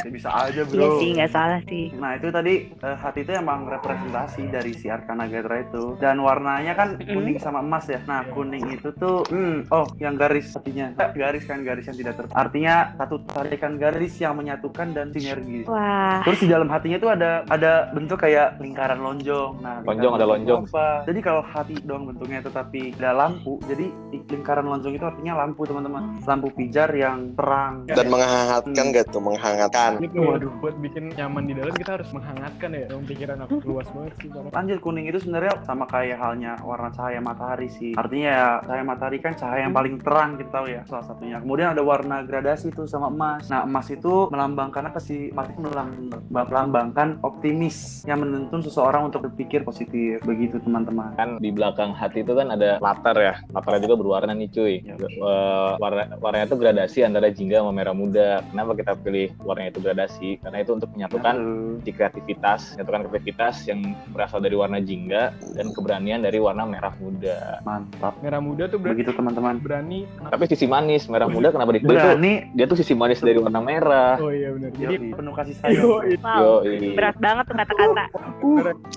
Ya, 0.03 0.09
bisa 0.11 0.29
aja 0.33 0.61
bro. 0.65 0.75
Iya 0.75 0.87
sih 0.99 1.09
nggak 1.15 1.31
salah 1.31 1.59
sih. 1.69 1.85
Nah 1.95 2.11
itu 2.17 2.27
tadi 2.29 2.53
eh, 2.73 2.97
hati 2.97 3.19
itu 3.23 3.31
emang 3.31 3.69
representasi 3.69 4.41
dari 4.49 4.71
si 4.73 4.89
Arkana 4.89 5.29
Gatra 5.37 5.55
itu 5.61 5.83
dan 6.01 6.17
warnanya 6.19 6.73
kan 6.73 6.97
kuning 6.97 7.37
sama 7.37 7.61
emas 7.61 7.85
ya. 7.85 8.01
Nah 8.09 8.25
kuning 8.33 8.73
itu 8.73 8.89
tuh, 8.97 9.21
hmm, 9.29 9.69
oh 9.69 9.85
yang 10.01 10.17
garis 10.17 10.49
hatinya, 10.53 10.89
Eh, 10.97 11.09
garis 11.13 11.43
kan 11.45 11.61
garis 11.61 11.85
yang 11.85 11.97
tidak 11.97 12.13
ter, 12.17 12.25
artinya 12.33 12.93
satu 12.97 13.21
tarikan 13.29 13.77
garis 13.77 14.17
yang 14.17 14.33
menyatukan 14.33 14.91
dan 14.97 15.13
sinergis. 15.13 15.69
Wah. 15.69 16.25
Terus 16.25 16.39
di 16.41 16.47
dalam 16.49 16.67
hatinya 16.67 16.97
tuh 16.97 17.11
ada 17.13 17.45
ada 17.47 17.93
bentuk 17.93 18.19
kayak 18.21 18.57
lingkaran 18.57 18.99
lonjong. 18.99 19.61
Nah, 19.61 19.81
lingkaran 19.83 19.97
Lonjong, 19.97 20.13
ada 20.17 20.25
lonjong. 20.27 20.61
Apa? 20.69 20.87
Jadi 21.05 21.19
kalau 21.21 21.41
hati 21.45 21.75
doang 21.85 22.05
bentuknya 22.09 22.39
tetapi 22.41 22.93
ada 22.97 23.11
lampu, 23.13 23.57
jadi 23.65 23.85
lingkaran 24.29 24.65
lonjong 24.65 24.93
itu 24.97 25.05
artinya 25.05 25.33
lampu 25.45 25.61
teman-teman. 25.65 26.03
Lampu 26.25 26.47
pijar 26.53 26.89
yang 26.93 27.33
terang. 27.33 27.85
Dan 27.87 28.07
menghangatkan 28.09 28.85
gak 28.93 29.05
tuh? 29.09 29.21
Menghangatkan. 29.21 29.91
Gitu, 30.01 30.19
waduh, 30.21 30.51
buat 30.61 30.75
bikin 30.81 31.13
nyaman 31.15 31.49
di 31.49 31.53
dalam 31.57 31.73
kita 31.73 32.01
harus 32.01 32.09
menghangatkan 32.13 32.69
ya. 32.73 32.85
Pikiran 33.07 33.37
aku 33.43 33.63
luas 33.63 33.87
banget 33.93 34.13
sih. 34.21 34.29
Lanjut 34.33 34.77
kuning 34.81 35.05
itu 35.09 35.16
sebenarnya 35.21 35.53
sama 35.65 35.85
kayak 35.87 36.17
halnya 36.19 36.53
warna 36.61 36.89
cahaya 36.93 37.19
matahari 37.19 37.67
sih. 37.71 37.93
Artinya 37.97 38.29
ya 38.29 38.47
cahaya 38.63 38.83
matahari 38.83 39.17
kan 39.21 39.33
cahaya 39.37 39.65
yang 39.65 39.75
paling 39.75 39.99
terang 40.01 40.37
kita 40.37 40.51
tahu 40.51 40.65
ya 40.69 40.81
salah 40.85 41.05
satunya. 41.05 41.37
Kemudian 41.41 41.73
ada 41.73 41.83
warna 41.83 42.23
gradasi 42.23 42.71
tuh 42.73 42.85
sama 42.87 43.09
emas. 43.11 43.49
Nah 43.49 43.63
emas 43.65 43.87
itu 43.89 44.29
melambangkan 44.29 44.89
apa 44.89 44.99
sih? 45.01 45.29
Emas 45.31 45.49
itu 45.51 45.59
melambangkan 46.29 47.19
optimis 47.23 48.03
yang 48.05 48.21
menuntun 48.21 48.61
seseorang 48.61 49.09
untuk 49.09 49.27
berpikir 49.29 49.63
positif. 49.63 50.19
Begitu 50.23 50.59
teman-teman. 50.61 51.15
kan 51.17 51.39
di 51.41 51.49
belakang 51.49 51.95
hati 51.95 52.21
itu 52.21 52.33
kan 52.35 52.51
ada 52.53 52.77
latar 52.77 53.15
ya 53.17 53.35
latarnya 53.49 53.81
juga 53.89 53.95
berwarna 53.97 54.33
nih 54.35 54.49
cuy 54.51 54.75
Ya. 54.87 54.93
Eh, 54.95 55.71
warna 55.81 56.03
warnanya 56.21 56.47
itu 56.47 56.57
gradasi 56.59 56.99
antara 57.03 57.27
jingga 57.33 57.59
sama 57.59 57.73
merah 57.73 57.95
muda 57.95 58.39
kenapa 58.51 58.71
kita 58.77 58.93
pilih 58.99 59.33
warnanya 59.43 59.73
itu 59.73 59.81
gradasi 59.83 60.29
karena 60.39 60.57
itu 60.63 60.71
untuk 60.77 60.89
menyatukan 60.93 61.35
di 61.81 61.91
kreativitas 61.91 62.77
menyatukan 62.77 63.01
kreativitas 63.09 63.55
yang 63.67 63.79
berasal 64.13 64.39
dari 64.39 64.55
warna 64.55 64.79
jingga 64.79 65.06
dan 65.53 65.71
keberanian 65.71 66.19
dari 66.19 66.37
warna 66.37 66.63
merah 66.63 66.91
muda 66.97 67.63
Mantap. 67.63 68.19
Merah 68.19 68.37
muda 68.37 68.67
tuh 68.67 68.77
berarti 68.77 68.99
Begitu 68.99 69.11
teman-teman. 69.13 69.55
berani. 69.57 70.03
tapi 70.27 70.43
sisi 70.45 70.65
manis 70.65 71.07
merah 71.07 71.25
muda 71.25 71.49
kenapa 71.49 71.71
tuh 71.71 71.83
Berani. 71.83 72.51
dia 72.51 72.65
tuh 72.65 72.75
sisi 72.75 72.91
manis 72.91 73.19
dari 73.19 73.37
warna 73.37 73.59
merah 73.59 74.15
Oh 74.17 74.29
iya 74.29 74.51
benar. 74.51 74.69
Jadi 74.71 74.93
Jadi 74.93 75.07
penuh 75.13 75.33
kasih 75.33 75.55
sayang. 75.61 75.77
Yo, 75.77 75.95
Wow. 76.19 76.65
Yo, 76.65 76.91
Berat 76.93 77.15
banget 77.17 77.43
tuh 77.45 77.55
kata-kata. 77.55 78.05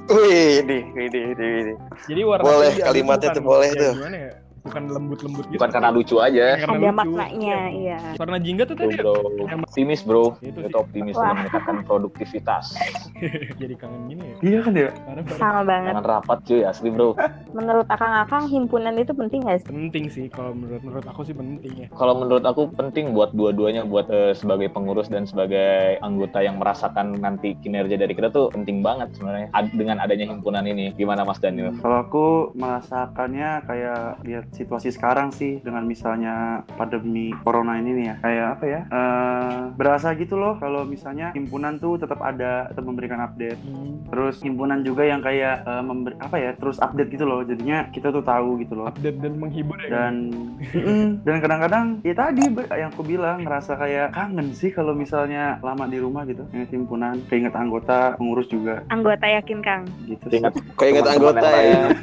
Wih, 0.09 0.51
ini, 0.61 0.79
ini, 0.91 1.21
ini, 1.31 1.47
ini. 1.63 1.75
jadi 2.05 2.21
warna 2.25 2.43
Boleh, 2.43 2.73
itu 2.73 2.83
kalimatnya 2.83 3.29
tuh 3.31 3.45
boleh 3.45 3.69
tuh. 3.73 3.93
Gimana 3.95 4.19
ya? 4.19 4.33
Bukan 4.61 4.83
lembut-lembut 4.87 5.45
gitu. 5.49 5.57
bukan 5.57 5.71
karena 5.71 5.89
lucu 5.89 6.17
aja 6.19 6.47
Karena 6.55 6.77
Ada 6.77 6.93
lucu. 6.93 7.11
maknanya, 7.17 7.59
iya. 7.73 7.99
Warna 8.15 8.37
jingga 8.37 8.63
tuh 8.65 8.77
tadi 8.77 8.93
bro 8.95 9.17
optimis 9.57 10.01
bro 10.01 10.37
Itu 10.39 10.61
itu 10.61 10.77
optimis 10.77 11.17
Wah. 11.17 11.33
dan 11.33 11.37
meningkatkan 11.41 11.77
produktivitas 11.83 12.77
jadi 13.61 13.75
kangen 13.75 14.03
gini 14.07 14.23
ya. 14.23 14.37
Iya 14.41 14.59
kan 14.61 14.73
ya? 14.75 14.89
Karena 14.93 15.21
Sama 15.35 15.61
banget. 15.65 15.91
jangan 15.91 16.05
rapat 16.07 16.39
cuy 16.45 16.61
asli 16.63 16.89
bro 16.89 17.17
Menurut 17.51 17.87
akang-akang 17.89 18.47
himpunan 18.47 18.95
itu 18.95 19.11
penting 19.11 19.41
nggak 19.43 19.59
sih? 19.59 19.67
penting 19.67 20.05
sih 20.07 20.27
kalau 20.29 20.53
menurut 20.53 20.83
menurut 20.83 21.07
aku 21.07 21.21
sih 21.23 21.33
penting 21.33 21.73
ya. 21.75 21.87
Kalau 21.91 22.15
menurut 22.15 22.45
aku 22.45 22.69
penting 22.71 23.11
buat 23.11 23.33
dua-duanya 23.33 23.83
buat 23.83 24.07
eh, 24.07 24.33
sebagai 24.33 24.69
pengurus 24.69 25.09
dan 25.09 25.25
sebagai 25.25 25.99
anggota 25.99 26.39
yang 26.39 26.57
merasakan 26.57 27.17
nanti 27.17 27.57
kinerja 27.57 27.97
dari 27.97 28.13
kita 28.13 28.29
tuh 28.29 28.51
penting 28.51 28.81
banget 28.81 29.11
sebenarnya 29.13 29.49
Ad- 29.51 29.73
dengan 29.73 29.99
adanya 29.99 30.29
himpunan 30.29 30.63
ini. 30.63 30.93
Gimana 30.93 31.25
Mas 31.25 31.39
Daniel? 31.39 31.75
Kalau 31.75 31.99
aku 31.99 32.27
merasakannya 32.55 33.51
kayak 33.65 34.01
lihat 34.23 34.47
situasi 34.61 34.93
sekarang 34.93 35.33
sih 35.33 35.59
dengan 35.61 35.83
misalnya 35.83 36.61
pandemi 36.77 37.33
corona 37.41 37.81
ini 37.81 37.91
nih 37.97 38.05
ya 38.05 38.15
kayak 38.21 38.47
apa 38.55 38.65
ya 38.67 38.81
eh 38.87 39.59
berasa 39.73 40.13
gitu 40.15 40.37
loh 40.37 40.61
kalau 40.61 40.85
misalnya 40.85 41.33
himpunan 41.33 41.81
tuh 41.81 41.97
tetap 41.97 42.21
ada 42.21 42.69
tetap 42.69 42.85
memberikan 42.85 43.25
update 43.25 43.57
Hmm, 43.61 44.03
terus 44.09 44.41
himpunan 44.41 44.83
juga 44.83 45.05
yang 45.05 45.21
kayak 45.21 45.63
eh, 45.63 45.83
memberi 45.83 46.15
apa 46.19 46.37
ya 46.37 46.51
terus 46.55 46.77
update 46.77 47.11
gitu 47.11 47.25
loh 47.25 47.41
jadinya 47.41 47.87
kita 47.89 48.11
tuh 48.11 48.21
tahu 48.21 48.59
gitu 48.59 48.75
loh 48.75 48.89
update 48.89 49.17
dan 49.17 49.33
menghibur 49.37 49.79
ya. 49.81 49.89
dan 49.89 50.15
Mm-mm. 50.77 51.23
dan 51.23 51.37
kadang-kadang 51.39 51.87
ya 52.03 52.13
tadi 52.13 52.45
yang 52.71 52.91
aku 52.91 53.03
bilang 53.03 53.41
ngerasa 53.41 53.77
kayak 53.77 54.13
kangen 54.13 54.53
sih 54.53 54.69
kalau 54.71 54.93
misalnya 54.93 55.57
lama 55.63 55.87
di 55.87 55.97
rumah 55.97 56.27
gitu 56.27 56.45
ingat 56.51 56.69
himpunan 56.69 57.17
keinget 57.27 57.55
anggota 57.55 58.19
pengurus 58.19 58.47
juga 58.47 58.83
Anggota 58.91 59.25
yakin 59.25 59.59
Kang. 59.61 59.83
gitu 60.05 60.25
sih. 60.29 60.39
Ingat 60.41 60.53
Kok 60.75 60.85
inget 60.85 61.05
teman-teman 61.05 61.37
anggota 61.39 61.49
ya? 61.55 61.83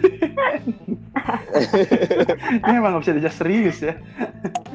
Ini 2.38 2.74
emang 2.75 2.91
nggak 2.91 3.03
bisa 3.03 3.13
dijak 3.13 3.34
serius 3.34 3.77
ya. 3.82 3.94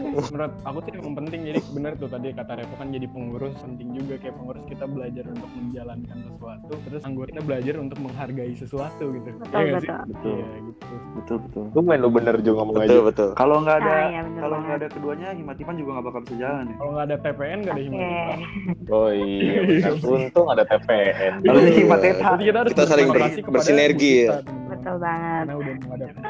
menurut 0.02 0.52
aku 0.62 0.78
sih 0.82 0.92
emang 0.94 1.14
penting 1.16 1.40
jadi 1.42 1.60
benar 1.72 1.92
tuh 1.96 2.04
tadi 2.06 2.28
kata 2.30 2.52
Revo 2.54 2.74
kan 2.74 2.88
jadi 2.88 3.06
pengurus 3.06 3.54
penting 3.56 3.88
juga 3.92 4.14
kayak 4.18 4.34
pengurus 4.34 4.64
kita 4.66 4.84
belajar 4.84 5.24
untuk 5.26 5.50
menjalankan 5.50 6.18
sesuatu 6.22 6.72
terus 6.82 7.00
anggota 7.02 7.28
kita 7.30 7.42
belajar 7.42 7.74
untuk 7.78 7.98
menghargai 7.98 8.52
sesuatu 8.52 9.04
gitu 9.10 9.28
Betul, 9.32 9.48
Iya 9.54 9.70
nggak 9.70 9.80
sih? 9.80 9.88
betul. 9.88 10.12
Betul. 10.12 10.32
iya 10.34 10.46
gitu 10.60 10.84
Betul 11.12 11.36
betul. 11.40 11.64
Lu 11.72 11.80
main 11.82 12.00
lu 12.00 12.10
bener 12.10 12.34
juga 12.38 12.56
ngomong 12.58 12.76
aja. 12.76 12.84
Betul 12.84 13.02
betul. 13.06 13.28
Kalau 13.34 13.56
nggak 13.60 13.76
ada 13.78 13.92
Ah, 13.92 14.04
iya, 14.06 14.20
bener 14.22 14.40
kalau 14.42 14.56
nggak 14.58 14.76
ada 14.76 14.88
keduanya 14.88 15.28
Himatipan 15.32 15.74
juga 15.76 15.90
nggak 15.92 16.06
bakal 16.06 16.20
bisa 16.22 16.36
jalan 16.36 16.64
ya. 16.64 16.74
kalau 16.74 16.90
nggak 16.92 17.06
ada 17.06 17.16
TPN 17.18 17.58
nggak 17.62 17.72
ada 17.72 17.82
himbauan 17.82 18.38
Oh 18.90 19.08
iya, 19.08 19.58
benar. 19.62 19.92
Untung 20.12 20.46
ada 20.48 20.62
TPN. 20.62 21.32
Kalau 21.40 21.60
Iya. 21.62 21.72
Jadi 21.72 21.80
kita 22.42 22.58
harus 22.58 22.70
Kita 22.72 22.84
saling 22.84 23.08
bersinergi 23.46 24.12
ya. 24.26 24.42
Betul 24.68 24.96
banget. 24.98 25.42
karena 25.42 25.54
udah 25.54 25.74
mengadakan 25.78 26.22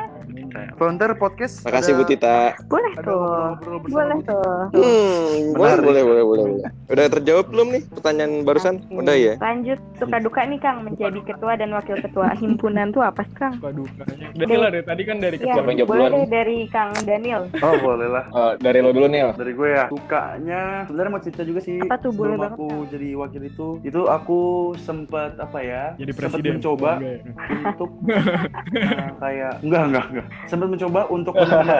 ini. 0.55 0.75
Founder 0.77 1.11
podcast. 1.15 1.63
Makasih 1.63 1.93
ada- 1.93 1.99
Bu 1.99 2.05
Tita. 2.05 2.37
Boleh 2.67 2.93
tuh. 2.99 3.57
Boleh 3.89 4.19
tuh. 4.23 4.59
Hmm, 4.73 5.53
boleh, 5.53 5.77
boleh, 5.79 6.03
boleh, 6.03 6.23
boleh, 6.23 6.45
boleh. 6.47 6.71
Udah 6.87 7.05
terjawab 7.11 7.47
belum 7.49 7.69
nih 7.71 7.83
pertanyaan 7.91 8.33
barusan? 8.43 8.75
Oke. 8.83 8.99
Udah 8.99 9.15
ya? 9.15 9.35
Lanjut 9.39 9.79
suka 9.97 10.17
duka 10.19 10.41
nih 10.43 10.59
Kang 10.59 10.83
menjadi 10.83 11.21
ketua 11.23 11.53
dan 11.55 11.73
wakil 11.73 11.97
ketua 11.97 12.35
himpunan 12.35 12.91
tuh 12.91 13.03
apa 13.03 13.23
sih 13.23 13.35
Kang? 13.35 13.55
suka 13.55 13.71
dukanya 13.71 14.27
dari 14.35 14.55
lah 14.55 14.69
dari 14.69 14.85
tadi 14.85 15.03
kan 15.03 15.17
dari 15.19 15.37
Iya, 15.39 15.55
Siapa 15.55 15.69
yang 15.69 15.79
jawab 15.81 15.91
boleh 15.91 16.09
deh 16.13 16.27
dari 16.29 16.59
Kang 16.69 16.91
Daniel. 17.03 17.43
Oh 17.59 17.75
boleh 17.79 18.09
lah. 18.09 18.25
Eh, 18.27 18.53
dari 18.59 18.79
lo 18.79 18.91
dulu 18.91 19.07
nih. 19.07 19.21
Dari 19.33 19.53
gue 19.53 19.69
ya, 19.69 19.85
sukanya 19.89 20.63
sebenarnya 20.85 21.11
mau 21.11 21.21
cerita 21.21 21.43
juga 21.43 21.61
sih. 21.61 21.79
Apa 21.79 21.97
tuh? 21.99 22.11
Boleh 22.13 22.37
banget, 22.37 22.55
aku 22.55 22.67
Kang. 22.69 22.91
jadi 22.91 23.09
wakil 23.15 23.43
itu, 23.43 23.67
itu 23.83 24.01
aku 24.05 24.41
sempat 24.79 25.35
apa 25.37 25.59
ya? 25.59 25.83
jadi 25.95 26.11
sempat 26.11 26.21
presiden 26.33 26.53
mencoba 26.55 26.91
Enggak 26.93 27.13
ya? 27.13 27.19
untuk 27.65 27.91
nah, 28.03 29.11
kayak 29.19 29.53
enggak 29.61 29.83
enggak 29.85 30.05
enggak 30.09 30.27
sempat 30.45 30.69
mencoba 30.69 31.01
untuk 31.09 31.35
benar-benar 31.41 31.79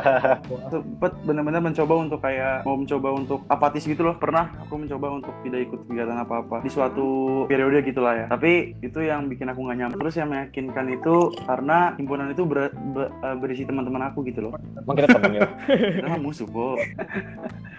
sempat 0.69 1.13
benar-benar 1.23 1.61
mencoba 1.61 1.95
untuk 1.97 2.19
kayak 2.19 2.63
mau 2.63 2.77
mencoba 2.77 3.09
untuk 3.13 3.41
apatis 3.47 3.85
gitu 3.85 4.03
loh 4.03 4.15
pernah 4.15 4.51
aku 4.59 4.75
mencoba 4.77 5.07
untuk 5.13 5.35
tidak 5.43 5.61
ikut 5.67 5.81
kegiatan 5.85 6.19
apa-apa 6.19 6.57
di 6.61 6.71
suatu 6.71 7.07
periode 7.47 7.83
gitulah 7.83 8.15
ya 8.15 8.27
tapi 8.29 8.53
itu 8.79 8.99
yang 9.01 9.27
bikin 9.27 9.49
aku 9.49 9.61
nggak 9.63 9.79
nyaman 9.79 9.97
terus 9.97 10.15
yang 10.15 10.29
meyakinkan 10.29 10.87
itu 10.91 11.15
karena 11.43 11.79
himpunan 11.95 12.29
itu 12.29 12.43
ber- 12.43 12.75
be- 12.93 13.11
eh, 13.13 13.37
berisi 13.37 13.63
teman-teman 13.63 14.09
aku 14.09 14.23
gitu 14.25 14.41
loh 14.43 14.53
Emang 14.55 14.95
kita 14.97 15.09
temen 15.13 15.33
ya? 15.33 15.49
musuh 16.25 16.47
bo 16.47 16.75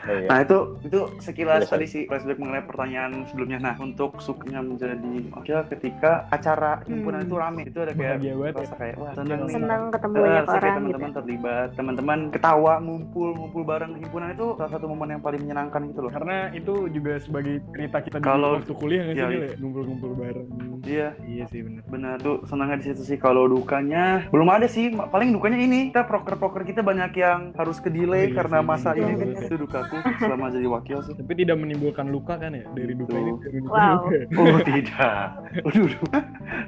Oh, 0.03 0.11
iya. 0.11 0.27
Nah 0.27 0.37
itu 0.43 0.57
itu 0.83 0.99
sekilas 1.17 1.63
tadi 1.63 1.87
sih 1.87 2.03
flashback 2.03 2.35
mengenai 2.35 2.67
pertanyaan 2.67 3.23
sebelumnya. 3.23 3.55
Nah 3.61 3.75
untuk 3.79 4.19
sukanya 4.19 4.59
menjadi 4.59 4.99
wakil 5.31 5.63
ketika 5.71 6.27
acara 6.27 6.83
himpunan 6.83 7.23
Hmm. 7.23 7.27
itu 7.31 7.35
rame 7.39 7.61
itu 7.63 7.79
ada 7.79 7.95
kayak 7.95 8.19
banget 8.19 8.51
ya. 8.51 8.59
rasa 8.59 8.75
kayak 8.75 8.95
wah 8.99 9.11
seneng 9.15 9.39
nih. 9.47 9.55
Senang 9.55 9.81
ketemu 9.87 10.13
Eh, 10.13 10.19
banyak 10.19 10.43
rasa 10.43 10.51
orang 10.74 10.82
gitu. 10.82 10.89
teman-teman 10.89 11.12
terlibat, 11.13 11.68
teman-teman 11.74 12.20
ketawa, 12.30 12.74
ngumpul, 12.80 13.30
ngumpul 13.34 13.63
bareng 13.63 13.92
himpunan 13.96 14.30
itu 14.32 14.48
salah 14.56 14.72
satu 14.72 14.86
momen 14.86 15.10
yang 15.12 15.22
paling 15.22 15.39
menyenangkan 15.39 15.82
gitu 15.88 16.01
loh. 16.01 16.12
karena 16.12 16.50
itu 16.51 16.74
juga 16.89 17.18
sebagai 17.18 17.62
cerita 17.72 17.98
kita 18.00 18.18
di 18.18 18.24
Kalau- 18.24 18.56
waktu 18.58 18.74
kuliah 18.74 19.01
nggak 19.03 19.15
sih 19.15 19.22
iya, 19.22 19.30
iya. 19.30 19.46
ya? 19.46 19.56
ngumpul-ngumpul 19.58 20.12
bareng 20.13 20.48
Iya, 20.84 21.08
iya 21.24 21.46
sih 21.48 21.63
benar 21.63 21.84
benar 21.88 22.15
tuh 22.20 22.44
senangnya 22.44 22.75
di 22.75 22.86
situ 22.86 23.03
sih. 23.06 23.15
Kalau 23.15 23.48
dukanya 23.48 24.27
belum 24.27 24.51
ada 24.51 24.68
sih. 24.68 24.92
Paling 24.92 25.32
dukanya 25.32 25.56
ini 25.56 25.88
kita 25.88 26.03
proker-proker 26.03 26.68
kita 26.68 26.84
banyak 26.84 27.15
yang 27.15 27.56
harus 27.56 27.80
ke 27.80 27.88
delay 27.88 28.27
Oh, 28.27 28.27
iya 28.27 28.36
karena 28.36 28.60
sih, 28.60 28.68
masa 28.68 28.89
iya, 28.92 29.08
ini. 29.08 29.15
benar. 29.15 29.48
Itu 29.48 29.56
dukaku 29.58 29.96
selama 30.20 30.51
jadi 30.51 30.68
wakil 30.68 30.98
sih. 31.01 31.15
tapi 31.15 31.34
tidak 31.39 31.56
menimbulkan 31.56 32.12
luka 32.12 32.36
kan 32.36 32.51
ya 32.51 32.68
dari 32.70 32.94
duka 32.94 33.15
ini 33.15 33.32
dari 33.39 33.58
duka 33.58 33.72
Wow. 33.74 33.96
luka. 33.96 34.44
Oh 34.44 34.60
tidak. 34.62 35.24
Waduh, 35.63 35.88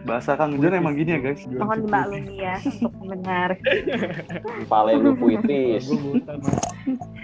bahasa 0.03 0.31
Kang 0.33 0.55
Jon 0.55 0.73
emang 0.73 0.95
gini 0.95 1.11
ya 1.11 1.19
guys. 1.21 1.41
Mohon 1.45 1.79
dimaklumi 1.83 2.35
ya 2.37 2.55
untuk 2.71 2.93
mendengar. 2.95 3.49
Pale 4.69 4.91
lu 4.99 5.11
puitis. 5.21 5.89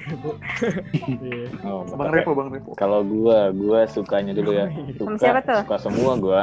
Oh, 1.64 1.88
Bang 1.96 2.12
Repo, 2.12 2.36
Bang 2.36 2.52
Repo. 2.52 2.76
Kalau 2.76 3.06
gua, 3.06 3.54
gua 3.56 3.88
sukanya 3.88 4.36
dulu 4.36 4.52
ya. 4.56 4.68
Suka, 4.98 5.16
siapa 5.18 5.40
tuh? 5.46 5.62
suka 5.64 5.78
semua 5.80 6.12
gua. 6.20 6.42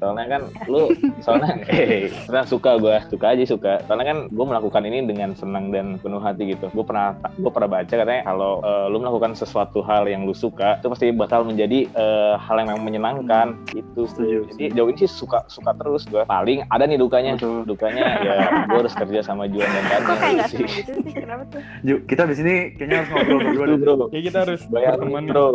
Soalnya 0.00 0.26
kan 0.26 0.42
lu, 0.66 0.90
soalnya, 1.22 1.60
eh, 1.72 2.10
soalnya 2.26 2.46
suka 2.48 2.70
gua, 2.80 2.96
suka 3.06 3.26
aja 3.36 3.44
suka. 3.46 3.72
Soalnya 3.86 4.06
kan 4.10 4.18
gua 4.34 4.46
melakukan 4.50 4.82
ini 4.86 5.06
dengan 5.06 5.36
senang 5.38 5.70
dan 5.70 6.00
penuh 6.00 6.18
hati 6.18 6.56
gitu. 6.56 6.66
Gua 6.74 6.84
pernah, 6.84 7.08
gua 7.38 7.52
pernah 7.52 7.70
baca 7.80 7.94
katanya 7.94 8.22
kalau 8.26 8.58
eh, 8.64 8.86
lu 8.90 8.98
melakukan 8.98 9.32
sesuatu 9.38 9.84
hal 9.84 10.08
yang 10.10 10.26
lu 10.26 10.34
suka, 10.34 10.80
itu 10.80 10.88
pasti 10.90 11.06
bakal 11.14 11.46
menjadi 11.46 11.86
eh, 11.86 12.34
hal 12.40 12.56
yang 12.58 12.74
memang 12.74 12.84
menyenangkan. 12.90 13.46
Gitu. 13.70 14.08
Setuju. 14.10 14.38
Jadi 14.56 14.66
jauh 14.74 14.88
ini 14.90 14.98
sih 15.06 15.10
suka, 15.10 15.46
suka 15.46 15.76
terus 15.78 16.08
gua. 16.10 16.26
Paling 16.26 16.66
ada 16.72 16.84
nih 16.88 16.98
dukanya. 16.98 17.38
Betul. 17.38 17.62
Dukanya 17.68 18.04
ya 18.24 18.36
gua 18.66 18.82
harus 18.82 18.94
kerja 18.96 19.20
sama 19.22 19.39
Juan 19.46 19.64
dan 19.66 19.82
Kok 20.02 20.16
kayak 20.16 20.32
nggak 20.34 20.48
sih. 20.48 20.56
seneng 20.58 20.72
gitu 20.74 20.92
sih? 21.00 21.12
Kenapa 21.14 21.42
tuh? 21.46 21.60
Yuk, 21.80 21.98
kita 22.04 22.22
di 22.24 22.34
sini 22.34 22.54
kayaknya 22.74 22.96
harus 22.98 23.08
ngobrol 23.10 23.38
berdua 23.46 23.64
deh. 23.64 23.78
bro, 23.78 23.94
ya 24.08 24.20
kita 24.20 24.38
harus 24.42 24.60
bayar 24.66 24.92
berteman 24.94 25.24
bro. 25.24 25.46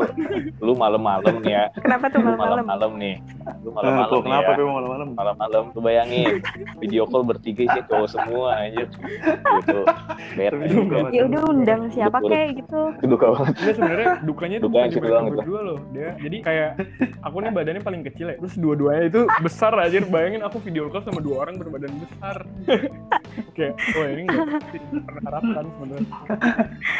Lu 0.57 0.73
malam-malam 0.73 1.35
nih 1.39 1.51
ya, 1.51 1.63
Kenapa 1.75 2.05
tuh 2.07 2.19
lu 2.19 2.31
malam-malam? 2.31 2.65
malam-malam 2.65 2.91
nih 2.95 3.15
lu 3.61 3.69
Eh, 3.69 3.73
malam-malam 3.75 4.21
kenapa 4.21 4.49
ya 4.51 4.65
malam-malam? 4.65 5.07
malam-malam 5.13 5.63
lu 5.69 5.79
bayangin 5.79 6.41
video 6.77 7.03
call 7.05 7.21
bertiga 7.21 7.63
sih 7.67 7.83
cowok 7.83 8.07
semua 8.07 8.57
anjir 8.57 8.87
gitu 8.89 9.79
bete 10.33 10.55
Ya 11.11 11.21
udah 11.23 11.41
undang 11.45 11.81
siapa 11.89 12.17
kayak 12.21 12.57
gitu. 12.57 12.81
itu 12.95 13.05
duka 13.05 13.25
banget 13.31 13.53
Enggak 13.55 13.75
sebenarnya 13.75 14.09
dukanya 14.23 14.55
itu 14.55 14.65
Duka 14.65 14.77
bukan 14.81 14.89
itu. 14.89 15.31
berdua 15.31 15.59
loh 15.61 15.77
dia 15.91 16.09
jadi 16.17 16.37
kayak 16.41 16.69
aku 17.21 17.35
nih 17.39 17.51
badannya 17.51 17.81
paling 17.81 18.01
kecil 18.03 18.25
ya 18.27 18.37
terus 18.37 18.55
dua-duanya 18.55 19.03
itu 19.07 19.21
besar 19.39 19.73
aja 19.75 19.97
bayangin 20.03 20.41
aku 20.41 20.57
video 20.59 20.87
call 20.87 21.03
sama 21.03 21.19
dua 21.19 21.35
orang 21.39 21.55
berbadan 21.55 21.91
besar 21.95 22.37
kayak 23.55 23.74
wah 23.75 24.07
ini 24.09 24.23
pernah 25.03 25.21
harapkan 25.29 25.65
sebenarnya 25.67 26.07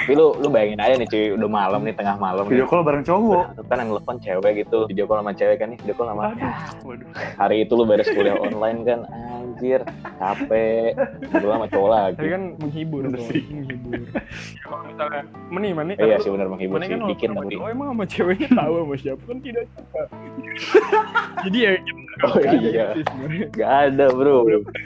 tapi 0.05 0.13
lu 0.13 0.27
lu 0.37 0.47
bayangin 0.51 0.79
aja 0.81 0.93
nih 0.99 1.07
cuy 1.09 1.23
udah 1.33 1.49
malam 1.49 1.81
nih 1.83 1.95
tengah 1.95 2.15
malam 2.19 2.43
nih 2.47 2.53
Video 2.55 2.67
call 2.69 2.85
bareng 2.85 3.03
cowok. 3.03 3.45
Nah, 3.57 3.65
kan 3.67 3.77
yang 3.81 3.89
telepon 3.95 4.15
cewek 4.21 4.51
gitu 4.65 4.79
video 4.87 5.05
call 5.09 5.19
sama 5.23 5.31
cewek 5.33 5.57
kan 5.59 5.67
nih 5.73 5.77
video 5.81 5.95
call 5.97 6.09
sama 6.11 6.23
Waduh. 6.85 7.07
hari 7.39 7.55
itu 7.65 7.73
lu 7.73 7.83
beres 7.87 8.07
kuliah 8.11 8.37
online 8.37 8.79
kan 8.85 8.99
anjir 9.55 9.81
capek 10.15 10.91
ngobrol 11.25 11.53
sama 11.55 11.67
cowok 11.69 11.87
tapi 11.87 11.95
lagi 11.95 12.27
kan 12.27 12.41
menghibur 12.57 13.01
Bener 13.05 13.19
sih. 13.23 13.41
menghibur 13.45 13.93
Ya, 13.95 14.19
kalau 14.61 14.83
misalnya 14.83 15.21
meni 15.47 15.69
meni 15.71 15.93
iya 15.97 16.17
sih 16.19 16.27
benar 16.27 16.47
menghibur 16.47 16.77
sih 16.77 16.91
kan 16.91 16.99
sama 16.99 17.07
tapi 17.07 17.55
cowok 17.55 17.69
emang 17.71 17.87
sama 17.89 18.03
ceweknya 18.05 18.47
tahu 18.51 18.73
sama 18.77 18.95
siapa 18.97 19.23
kan 19.23 19.37
tidak 19.39 19.63
suka. 19.71 20.01
Jadi 21.45 21.57
ya 21.57 21.71
nggak 21.75 21.93
Oh, 22.15 22.31
ada 22.31 22.55
iya. 22.57 22.85
sih 22.93 23.03
sebenarnya. 23.03 23.45
gak 23.51 23.71
ada 23.85 24.05
bro 24.09 24.37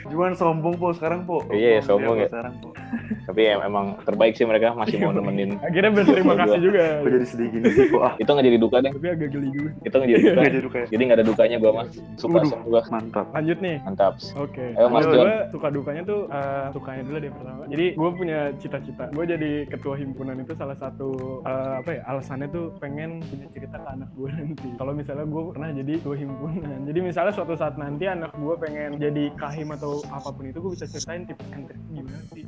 Juan 0.08 0.34
sombong 0.34 0.74
po 0.74 0.90
sekarang 0.90 1.22
po. 1.22 1.46
Iya, 1.48 1.78
sombong 1.80 2.18
ya. 2.18 2.26
Sekarang 2.26 2.58
po. 2.58 2.74
tapi 3.22 3.46
em- 3.46 3.62
emang 3.62 4.02
terbaik 4.02 4.34
sih 4.34 4.42
mereka 4.42 4.74
masih 4.74 4.98
mau 4.98 5.14
nemenin 5.14 5.54
Akhirnya 5.60 5.94
berterima 5.94 6.34
kasih 6.36 6.58
juga. 6.60 6.98
Kok 6.98 7.06
jadi 7.08 7.26
sedih 7.28 7.48
gini 7.48 7.66
sih 7.70 7.86
po? 7.86 8.02
Ah, 8.02 8.18
itu 8.18 8.26
nggak 8.26 8.42
jadi 8.44 8.58
duka 8.58 8.76
deh 8.80 8.90
Tapi 8.90 9.06
agak 9.08 9.28
geli 9.30 9.48
juga. 9.48 9.70
itu 9.80 9.94
nggak 9.94 10.10
jadi 10.10 10.20
duka 10.20 10.34
nggak 10.34 10.90
jadi 10.90 11.02
nggak 11.04 11.16
ada 11.16 11.26
dukanya 11.26 11.56
gua 11.56 11.70
mas 11.72 11.88
suka 12.16 12.36
Waduh. 12.36 12.50
semua 12.50 12.80
Mantap. 12.90 13.26
Lanjut 13.30 13.58
nih. 13.60 13.76
mantap 13.80 14.12
Oke. 14.34 14.59
Ayo, 14.76 14.86
Mas 14.92 15.04
Kalau 15.08 15.14
John. 15.16 15.24
gue 15.24 15.36
suka 15.54 15.68
dukanya 15.72 16.02
tuh 16.04 16.20
eh, 16.28 16.66
sukanya 16.76 17.02
dulu 17.08 17.16
deh 17.16 17.32
pertama. 17.32 17.62
Jadi 17.70 17.86
gue 17.96 18.10
punya 18.12 18.40
cita-cita. 18.60 19.04
Gue 19.10 19.24
jadi 19.24 19.50
ketua 19.66 19.94
himpunan 19.96 20.36
itu 20.40 20.52
salah 20.56 20.76
satu 20.76 21.40
eh, 21.44 21.74
apa 21.80 21.90
ya 21.96 22.00
alasannya 22.10 22.48
tuh 22.52 22.64
pengen 22.78 23.24
punya 23.24 23.46
cerita 23.56 23.76
ke 23.80 23.88
anak 23.88 24.10
gue 24.14 24.28
nanti. 24.38 24.68
Kalau 24.76 24.92
misalnya 24.92 25.26
gue 25.26 25.42
pernah 25.54 25.68
jadi 25.72 25.92
ketua 26.00 26.16
himpunan. 26.16 26.78
Jadi 26.84 26.98
misalnya 27.00 27.32
suatu 27.32 27.54
saat 27.56 27.74
nanti 27.80 28.04
anak 28.04 28.32
gue 28.36 28.54
pengen 28.60 29.00
jadi 29.00 29.24
kahim 29.40 29.72
atau 29.72 30.04
apa 30.12 30.28
pun 30.30 30.44
itu 30.48 30.58
gue 30.60 30.72
bisa 30.76 30.86
ceritain 30.86 31.24
tips 31.24 31.46
and 31.56 31.64
trik 31.66 31.80
gimana 31.90 32.20
sih 32.32 32.44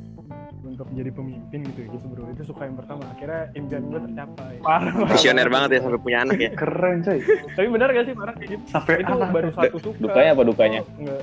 untuk 0.73 0.87
jadi 0.91 1.11
pemimpin 1.13 1.59
gitu 1.69 1.79
gitu 1.85 2.05
bro. 2.09 2.25
Itu 2.33 2.43
suka 2.49 2.65
yang 2.65 2.75
pertama. 2.75 3.05
Akhirnya 3.13 3.53
impian 3.53 3.83
gue 3.87 3.99
tercapai. 4.09 4.53
Parah. 4.59 4.93
Visioner 5.13 5.47
banget 5.47 5.69
ya 5.77 5.79
sampai 5.85 5.99
punya 6.01 6.17
anak 6.25 6.37
ya. 6.37 6.51
Keren 6.57 6.97
coy. 7.01 7.19
Tapi 7.53 7.67
benar 7.69 7.87
gak 7.93 8.05
sih 8.05 8.13
parah 8.13 8.33
kayak 8.33 8.49
gitu? 8.57 8.63
Sampai 8.67 8.93
Itu 8.99 9.13
anak. 9.13 9.29
baru 9.29 9.49
satu 9.53 9.77
suka. 9.79 9.97
dukanya 9.99 10.31
apa 10.33 10.43
dukanya 10.43 10.79
Enggak. 10.97 11.21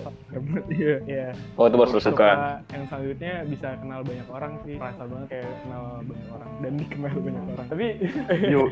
Iya. 0.70 0.96
Iya. 1.04 1.26
oh 1.58 1.64
itu 1.66 1.76
baru 1.76 2.00
suka 2.00 2.28
yang 2.70 2.84
selanjutnya 2.86 3.34
bisa 3.44 3.68
kenal 3.78 4.00
banyak 4.02 4.28
orang 4.30 4.52
sih 4.62 4.74
rasa 4.78 5.02
banget 5.04 5.26
kayak 5.28 5.50
kenal 5.66 5.82
banyak 6.00 6.28
orang 6.30 6.50
dan 6.60 6.72
dikenal 6.76 7.14
banyak 7.18 7.44
orang 7.50 7.66
tapi 7.66 7.86
Yo. 8.46 8.62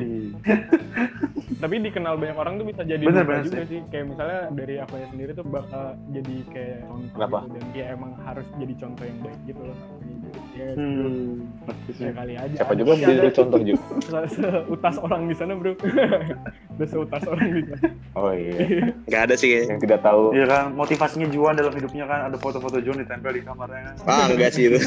tapi 1.62 1.74
dikenal 1.82 2.14
banyak 2.16 2.36
orang 2.36 2.52
tuh 2.60 2.66
bisa 2.68 2.82
jadi 2.84 3.02
Bener, 3.02 3.24
bener 3.26 3.44
juga 3.44 3.64
sih 3.66 3.80
kayak 3.90 4.06
misalnya 4.06 4.40
dari 4.54 4.74
aku 4.78 4.94
ya 4.94 5.06
sendiri 5.10 5.30
tuh 5.34 5.46
bakal 5.48 5.82
jadi 6.12 6.36
kayak 6.52 6.78
contoh 6.86 7.10
Kenapa? 7.18 7.38
gitu. 7.42 7.52
dan 7.58 7.64
ya 7.74 7.84
emang 7.92 8.12
harus 8.22 8.46
jadi 8.56 8.74
contoh 8.78 9.04
yang 9.04 9.18
baik 9.20 9.40
gitu 9.44 9.62
loh 9.64 9.76
ya 10.58 10.70
Hmm. 10.74 11.46
sih. 11.88 12.04
sekali 12.04 12.34
aja 12.34 12.54
siapa 12.54 12.74
juga 12.74 12.92
ada 12.96 13.30
contoh 13.30 13.60
juga 13.60 13.82
se- 14.26 14.26
seutas 14.28 14.96
orang 14.98 15.20
di 15.24 15.34
sana 15.34 15.52
bro 15.54 15.72
ada 16.74 16.84
seutas 16.84 17.22
orang 17.24 17.48
di 17.48 17.62
sana 17.64 17.86
oh 18.12 18.30
iya 18.30 18.58
Nggak 19.08 19.22
ada 19.24 19.34
sih 19.34 19.50
yang 19.64 19.78
tidak 19.78 20.00
tahu 20.00 20.30
Iya 20.30 20.44
kan, 20.44 20.64
motivasinya 20.72 21.28
Juan 21.28 21.54
dalam 21.54 21.72
hidupnya 21.72 22.04
kan 22.04 22.28
ada 22.28 22.36
foto-foto 22.36 22.76
Juan 22.78 22.98
ditempel 22.98 23.32
di 23.32 23.40
kamarnya. 23.40 23.96
Ah, 24.04 24.28
enggak 24.28 24.50
sih 24.50 24.68
itu. 24.68 24.78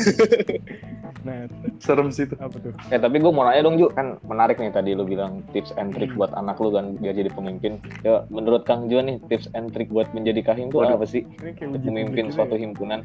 nah 1.22 1.46
Serem 1.78 2.10
sih 2.10 2.24
itu. 2.24 2.36
apa 2.36 2.54
tuh 2.56 2.72
Eh 2.90 2.98
tapi 2.98 3.18
gue 3.18 3.30
mau 3.30 3.42
nanya 3.42 3.62
dong 3.64 3.76
Ju, 3.76 3.90
kan 3.90 4.20
menarik 4.24 4.58
nih 4.58 4.70
tadi 4.70 4.92
lu 4.92 5.04
bilang 5.04 5.42
tips 5.50 5.74
and 5.76 5.92
trick 5.92 6.12
buat 6.12 6.30
anak 6.32 6.58
lu 6.58 6.70
kan 6.70 6.94
biar 6.96 7.14
jadi 7.14 7.30
pemimpin. 7.30 7.78
Ya 8.02 8.26
menurut 8.28 8.64
Kang 8.64 8.86
Juan 8.86 9.08
nih 9.08 9.18
tips 9.26 9.50
and 9.52 9.70
trick 9.70 9.88
buat 9.88 10.10
menjadi 10.12 10.42
kahim 10.44 10.70
tuh 10.70 10.84
apa 10.84 11.04
sih? 11.04 11.26
gitu 11.32 12.30
suatu 12.30 12.54
ya. 12.54 12.62
himpunan. 12.62 13.00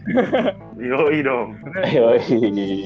Yoi 0.76 1.18
dong. 1.22 1.56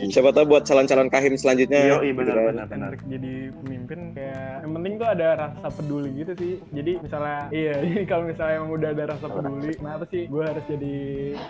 Siapa 0.09 0.31
tahu 0.31 0.45
buat 0.49 0.63
calon-calon 0.63 1.09
kahim 1.09 1.35
selanjutnya. 1.35 1.81
Iya, 1.81 1.97
iya 2.03 2.13
benar 2.13 2.35
kan. 2.35 2.45
benar 2.47 2.67
benar. 2.67 2.93
Jadi 3.03 3.33
pemimpin 3.57 4.01
kayak 4.13 4.47
yang 4.61 4.73
penting 4.73 4.95
tuh 4.97 5.09
ada 5.09 5.27
rasa 5.37 5.67
peduli 5.71 6.11
gitu 6.15 6.33
sih 6.37 6.53
jadi 6.71 6.93
misalnya 6.99 7.39
iya 7.51 7.75
jadi 7.83 8.03
kalau 8.05 8.25
misalnya 8.27 8.55
emang 8.57 8.73
udah 8.73 8.89
ada 8.91 9.05
rasa 9.09 9.27
peduli 9.27 9.73
kenapa 9.73 10.05
sih 10.07 10.23
gue 10.27 10.43
harus 10.43 10.65
jadi 10.67 10.95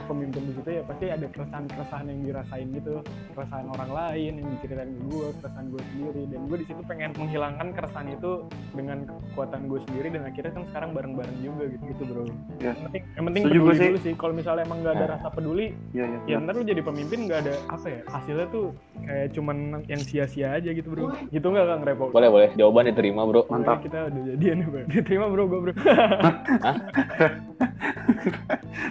pemimpin 0.07 0.43
di 0.43 0.53
situ 0.55 0.71
ya 0.71 0.83
pasti 0.83 1.05
ada 1.07 1.27
keresahan 1.27 1.65
keresahan 1.67 2.07
yang 2.07 2.21
dirasain 2.23 2.69
gitu 2.71 2.95
keresahan 3.35 3.67
orang 3.69 3.91
lain 3.91 4.33
yang 4.37 4.49
diceritain 4.51 4.91
ke 4.91 5.03
gue 5.07 5.27
keresahan 5.37 5.67
gue 5.69 5.83
sendiri 5.87 6.23
dan 6.27 6.41
gue 6.43 6.57
di 6.57 6.67
situ 6.67 6.81
pengen 6.87 7.11
menghilangkan 7.15 7.69
keresahan 7.73 8.09
itu 8.11 8.31
dengan 8.71 8.99
kekuatan 9.31 9.61
gue 9.67 9.81
sendiri 9.85 10.09
dan 10.11 10.23
akhirnya 10.25 10.53
kan 10.53 10.65
sekarang 10.67 10.91
bareng 10.93 11.13
bareng 11.15 11.39
juga 11.41 11.65
gitu 11.69 11.85
gitu 11.87 12.03
bro 12.07 12.25
Ya. 12.61 12.77
yang 12.77 12.85
penting 12.87 13.03
yang 13.11 13.25
penting 13.25 13.43
Setuju 13.43 13.57
peduli 13.57 13.65
gue 13.67 13.75
sih. 13.75 13.87
dulu 13.87 13.99
sih 14.01 14.13
kalau 14.15 14.35
misalnya 14.35 14.63
emang 14.65 14.79
nggak 14.81 14.93
ada 14.93 15.01
Nah. 15.01 15.13
rasa 15.17 15.29
peduli 15.31 15.67
Iya 15.91 16.05
iya. 16.07 16.19
ya 16.29 16.37
ntar 16.39 16.55
lu 16.55 16.63
jadi 16.63 16.83
pemimpin 16.83 17.19
nggak 17.25 17.41
ada 17.41 17.55
apa 17.69 17.87
ya 17.89 18.01
hasilnya 18.11 18.47
tuh 18.51 18.75
kayak 19.07 19.31
cuman 19.33 19.57
yang 19.87 20.03
sia-sia 20.03 20.59
aja 20.59 20.71
gitu 20.75 20.91
bro 20.91 21.15
gitu 21.31 21.47
nggak 21.47 21.67
kang 21.67 21.83
Repo 21.87 22.11
Boleh 22.11 22.29
boleh. 22.29 22.49
Jawaban 22.59 22.91
diterima 22.91 23.23
bro. 23.25 23.47
Mantap. 23.47 23.87
kita 23.87 24.11
udah 24.11 24.23
jadian 24.35 24.57
ya 24.63 24.67
bro 24.69 24.83
diterima 24.91 25.27
bro 25.31 25.45
gue 25.47 25.61
bro 25.71 25.73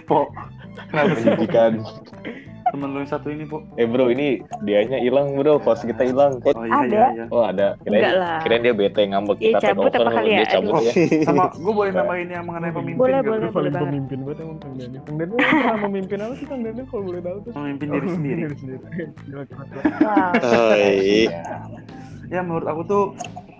Po. 0.08 0.30
Kenapa? 0.90 1.14
Menjijikan. 1.14 1.72
Temen 2.70 2.88
lu 2.88 2.98
yang 2.98 3.10
satu 3.10 3.28
ini, 3.28 3.44
Po? 3.44 3.66
Eh 3.74 3.84
bro, 3.84 4.06
ini 4.06 4.38
dianya 4.62 4.96
hilang 4.96 5.34
bro. 5.34 5.58
Host 5.58 5.82
kita 5.82 6.02
hilang. 6.02 6.38
Oh 6.40 6.54
iya 6.60 6.74
Ada. 6.76 6.86
iya 6.86 7.06
iya. 7.12 7.24
Oh 7.28 7.42
ada. 7.42 7.74
Kirain, 7.80 7.98
Enggak 7.98 8.14
lah. 8.16 8.38
kirain 8.40 8.60
dia 8.60 8.72
bete 8.72 9.02
ngambek 9.04 9.36
Iya, 9.36 9.42
kita 9.42 9.58
take 9.58 9.68
cabut 9.68 9.92
apa 9.92 10.10
kali 10.12 10.30
ya? 10.30 10.38
Dia 10.38 10.46
cabut 10.50 10.72
ya. 10.80 10.92
Sama 11.22 11.44
gue 11.52 11.72
boleh 11.72 11.92
nambahin 11.92 12.28
yang 12.28 12.44
mengenai 12.44 12.70
pemimpin 12.70 12.96
Boleh, 12.96 13.18
boleh. 13.20 13.38
Lu 13.40 13.50
paling 13.50 13.74
pemimpin 13.74 14.18
banget 14.22 14.38
emang 14.40 14.58
Kang 14.58 14.74
Daniel 14.74 15.02
Kang 15.02 15.16
Daniel 15.16 15.36
pernah 15.36 15.78
memimpin 15.82 16.18
apa 16.20 16.34
sih 16.34 16.46
Kang 16.46 16.60
Daniel 16.60 16.86
kalau 16.86 17.02
boleh 17.04 17.20
tahu 17.20 17.36
tuh 17.40 17.52
Memimpin 17.52 17.86
diri 17.88 18.00
Oh, 18.00 18.12
sendiri. 18.12 18.40
diri 18.40 18.56
sendiri. 18.56 18.78
Wow. 20.00 20.32
Hai. 20.40 21.26
Ya 22.28 22.40
menurut 22.40 22.66
aku 22.66 22.82
tuh 22.84 23.04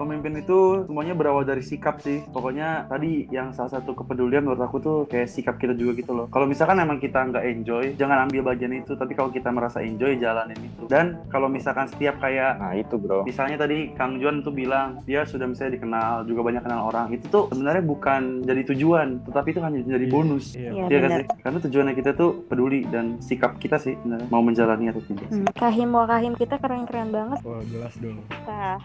pemimpin 0.01 0.41
itu 0.41 0.89
semuanya 0.89 1.13
berawal 1.13 1.45
dari 1.45 1.61
sikap 1.61 2.01
sih. 2.01 2.25
Pokoknya 2.27 2.89
tadi 2.89 3.29
yang 3.29 3.53
salah 3.53 3.69
satu 3.71 3.93
kepedulian 3.93 4.41
menurut 4.41 4.65
aku 4.65 4.81
tuh 4.81 4.99
kayak 5.05 5.29
sikap 5.29 5.61
kita 5.61 5.77
juga 5.77 5.93
gitu 5.95 6.17
loh. 6.17 6.27
Kalau 6.27 6.49
misalkan 6.49 6.81
emang 6.81 6.97
kita 6.97 7.21
nggak 7.23 7.45
enjoy, 7.45 7.85
jangan 7.95 8.25
ambil 8.25 8.49
bagian 8.49 8.73
itu. 8.73 8.97
Tapi 8.97 9.13
kalau 9.13 9.29
kita 9.29 9.53
merasa 9.53 9.85
enjoy, 9.85 10.17
jalanin 10.17 10.57
itu. 10.57 10.89
Dan 10.89 11.21
kalau 11.29 11.47
misalkan 11.47 11.85
setiap 11.87 12.17
kayak 12.19 12.57
Nah 12.57 12.73
itu 12.73 12.97
bro. 12.97 13.23
Misalnya 13.23 13.57
tadi 13.59 13.93
Kang 13.93 14.17
Juan 14.17 14.41
tuh 14.41 14.51
bilang 14.51 15.05
dia 15.05 15.23
sudah 15.23 15.45
misalnya 15.45 15.77
dikenal, 15.77 16.25
juga 16.25 16.41
banyak 16.41 16.63
kenal 16.63 16.87
orang. 16.87 17.07
Itu 17.11 17.27
tuh 17.29 17.45
sebenarnya 17.51 17.83
bukan 17.83 18.23
jadi 18.43 18.63
tujuan, 18.73 19.09
tetapi 19.27 19.49
itu 19.51 19.61
hanya 19.61 19.79
jadi 19.83 20.07
Iya. 20.07 20.13
bonus. 20.13 20.45
Iya. 20.55 20.71
Iya 20.71 20.85
Iya 20.87 20.99
kan 20.99 21.11
sih? 21.13 21.27
Karena 21.41 21.59
tujuannya 21.61 21.95
kita 21.95 22.11
tuh 22.15 22.31
peduli 22.47 22.81
dan 22.87 23.19
sikap 23.19 23.59
kita 23.59 23.77
sih 23.77 23.95
sebenarnya 23.97 24.29
mau 24.29 24.41
menjalani 24.41 24.89
atau 24.89 25.03
tidak. 25.03 25.29
Hmm, 25.29 25.47
Kahim 25.53 25.91
wakahim 25.91 26.33
kita 26.35 26.57
keren-keren 26.57 27.11
banget. 27.11 27.39
Wah 27.43 27.61
jelas 27.67 27.95
dong 27.99 28.19
Nah, 28.47 28.79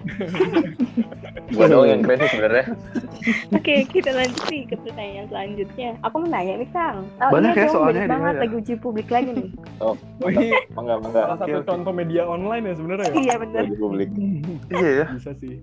Gua 1.47 1.65
doang 1.65 1.87
yang 1.87 2.01
keren 2.01 2.19
sih 2.19 2.29
sebenarnya. 2.31 2.65
Oke, 3.57 3.73
kita 3.87 4.09
lanjut 4.11 4.43
nih 4.45 4.63
ke 4.65 4.75
pertanyaan 4.77 5.25
selanjutnya. 5.27 5.89
Aku 6.01 6.15
mau 6.17 6.27
nanya 6.27 6.53
nih, 6.55 6.69
Kang. 6.69 6.97
Oh, 7.17 7.29
Banyak 7.31 7.53
ya 7.53 7.65
soalnya 7.67 7.85
banyak 7.99 8.11
banget 8.11 8.35
lagi 8.39 8.53
uji 8.55 8.73
publik 8.77 9.07
lagi 9.09 9.29
nih. 9.31 9.49
Oh, 9.77 9.91
Oh, 10.17 10.31
ini 10.31 10.55
mangga 10.71 10.95
mangga. 10.97 11.21
salah 11.21 11.37
satu 11.37 11.57
oke. 11.57 11.67
contoh 11.67 11.91
media 11.91 12.23
online 12.23 12.63
ya 12.63 12.73
sebenarnya 12.73 13.07
ya 13.07 13.15
iya 13.19 13.35
bener. 13.35 13.61
Lagi 13.61 13.75
publik. 13.75 14.09
Iya 14.73 14.89
ya. 14.95 15.05
bisa 15.11 15.31
sih 15.35 15.59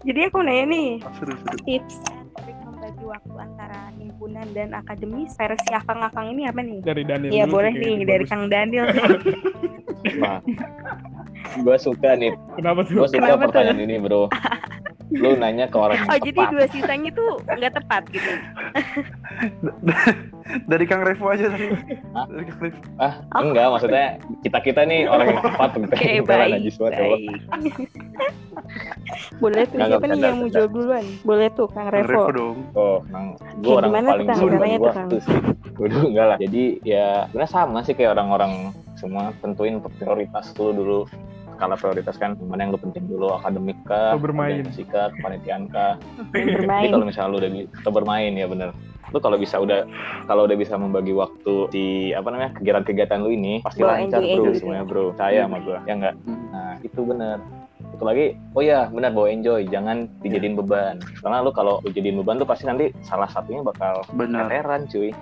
Jadi 0.00 0.18
aku 0.24 0.34
mau 0.34 0.46
nanya 0.46 0.64
nih, 0.66 0.88
Seru 1.12 1.34
seru. 1.36 1.56
tips 1.62 1.96
membagi 2.40 3.04
waktu 3.04 3.34
antara 3.36 3.80
himpunan 3.94 4.46
dan 4.50 4.72
akademis 4.72 5.36
versi 5.36 5.70
akang-akang 5.70 6.32
ini 6.32 6.42
apa 6.44 6.60
nih? 6.60 6.80
dari 6.80 7.02
Daniel 7.04 7.30
Iya 7.30 7.44
boleh 7.46 7.68
nih 7.70 7.96
dari 8.00 8.24
bagus. 8.24 8.30
Kang 8.30 8.48
Daniel. 8.48 8.86
Nah, 10.16 10.40
gua 11.60 11.76
suka 11.76 12.10
nih. 12.14 12.32
kenapa 12.56 12.80
tuh 12.82 12.94
Gua 12.96 13.06
suka 13.06 13.18
Kenapa 13.18 13.36
tuh? 13.36 13.44
pertanyaan 13.46 13.80
ini 13.82 13.94
bro. 13.98 14.24
Lu 15.10 15.34
nanya 15.34 15.66
ke 15.66 15.74
orang 15.74 15.98
yang 15.98 16.06
Oh 16.06 16.18
jadi 16.18 16.38
tepat. 16.38 16.50
dua 16.50 16.64
sisanya 16.68 17.10
tuh 17.10 17.30
nggak 17.44 17.72
tepat 17.74 18.02
gitu. 18.08 18.30
Dari 20.66 20.82
Kang 20.82 21.02
Revo 21.02 21.26
aja 21.28 21.46
tadi. 21.46 21.66
Hah? 22.10 22.26
Dari 22.26 22.44
Kang 22.44 22.60
Revo. 22.60 22.78
Ah, 22.96 23.12
enggak 23.36 23.66
maksudnya 23.68 24.06
kita 24.40 24.58
kita 24.60 24.80
nih 24.82 25.06
orang 25.06 25.26
yang 25.28 25.40
tepat 25.40 25.70
gitu. 25.72 25.94
Lah 26.24 26.36
baik. 26.38 26.52
najis 26.54 26.74
banget 26.76 26.92
Allah. 26.96 27.18
baik. 27.18 27.38
Boleh 29.38 29.62
tuh 29.64 29.78
siapa 29.80 30.04
nih 30.04 30.18
yang 30.20 30.36
mau 30.38 30.48
jawab 30.48 30.70
duluan? 30.70 31.04
Boleh 31.22 31.48
tuh 31.52 31.66
Kang 31.66 31.86
Kang 31.86 31.94
Revo 31.96 32.10
Revo. 32.10 32.30
dong. 32.30 32.56
Oh, 32.72 32.98
Kayak 33.02 33.58
gue 33.58 33.72
orang 33.72 33.90
gimana 33.90 34.08
paling 34.08 34.26
Kang? 34.26 34.38
dulu 34.38 34.50
tuh, 34.50 34.60
Kang? 34.60 34.80
waktu 34.80 35.16
sih. 35.20 35.38
Waduh, 35.74 36.02
enggak 36.04 36.26
lah. 36.26 36.36
Jadi 36.38 36.62
ya 36.82 37.06
sebenarnya 37.26 37.50
sama 37.50 37.78
sih 37.82 37.94
kayak 37.94 38.10
orang-orang 38.12 38.52
semua 38.94 39.32
tentuin 39.40 39.74
prioritas 39.80 40.52
dulu 40.52 40.70
dulu 40.72 40.98
skala 41.60 41.76
prioritas 41.76 42.16
kan 42.16 42.40
mana 42.40 42.64
yang 42.64 42.72
lu 42.72 42.80
penting 42.80 43.04
dulu 43.04 43.36
akademik 43.36 43.76
kah, 43.84 44.16
Atau 44.16 44.24
bermain. 44.24 44.64
kah, 44.88 45.12
kepanitiaan 45.12 45.68
kah. 45.68 46.00
Jadi 46.32 46.56
bermain. 46.56 46.88
kalau 46.88 47.04
misalnya 47.04 47.28
lu 47.28 47.36
udah 47.36 47.50
atau 47.84 47.92
bermain 47.92 48.32
ya 48.32 48.48
bener. 48.48 48.72
Lu 49.12 49.20
kalau 49.20 49.36
bisa 49.36 49.60
udah 49.60 49.84
kalau 50.24 50.48
udah 50.48 50.56
bisa 50.56 50.80
membagi 50.80 51.12
waktu 51.12 51.54
di 51.68 51.86
apa 52.16 52.32
namanya 52.32 52.56
kegiatan-kegiatan 52.56 53.20
lu 53.20 53.36
ini 53.36 53.60
pasti 53.60 53.84
Bawa 53.84 54.00
lancar 54.00 54.24
enjoy 54.24 54.32
bro 54.32 54.40
enjoy 54.40 54.54
semuanya 54.56 54.84
bro. 54.88 55.04
Saya 55.20 55.44
sama 55.44 55.58
gua. 55.60 55.78
Ya 55.84 55.94
enggak? 56.00 56.14
Hmm. 56.24 56.40
Nah, 56.48 56.72
itu 56.80 57.00
bener. 57.04 57.38
Satu 57.90 58.04
lagi, 58.08 58.26
oh 58.56 58.62
ya 58.64 58.88
benar 58.88 59.12
bawa 59.12 59.28
enjoy, 59.28 59.60
jangan 59.68 60.08
dijadiin 60.24 60.56
beban. 60.56 60.96
Karena 61.20 61.44
lu 61.44 61.52
kalau 61.52 61.84
lu 61.84 61.92
jadiin 61.92 62.16
beban 62.24 62.40
tuh 62.40 62.48
pasti 62.48 62.64
nanti 62.64 62.88
salah 63.04 63.28
satunya 63.28 63.60
bakal 63.60 64.00
Benar. 64.16 64.48
keteran 64.48 64.88
cuy. 64.88 65.12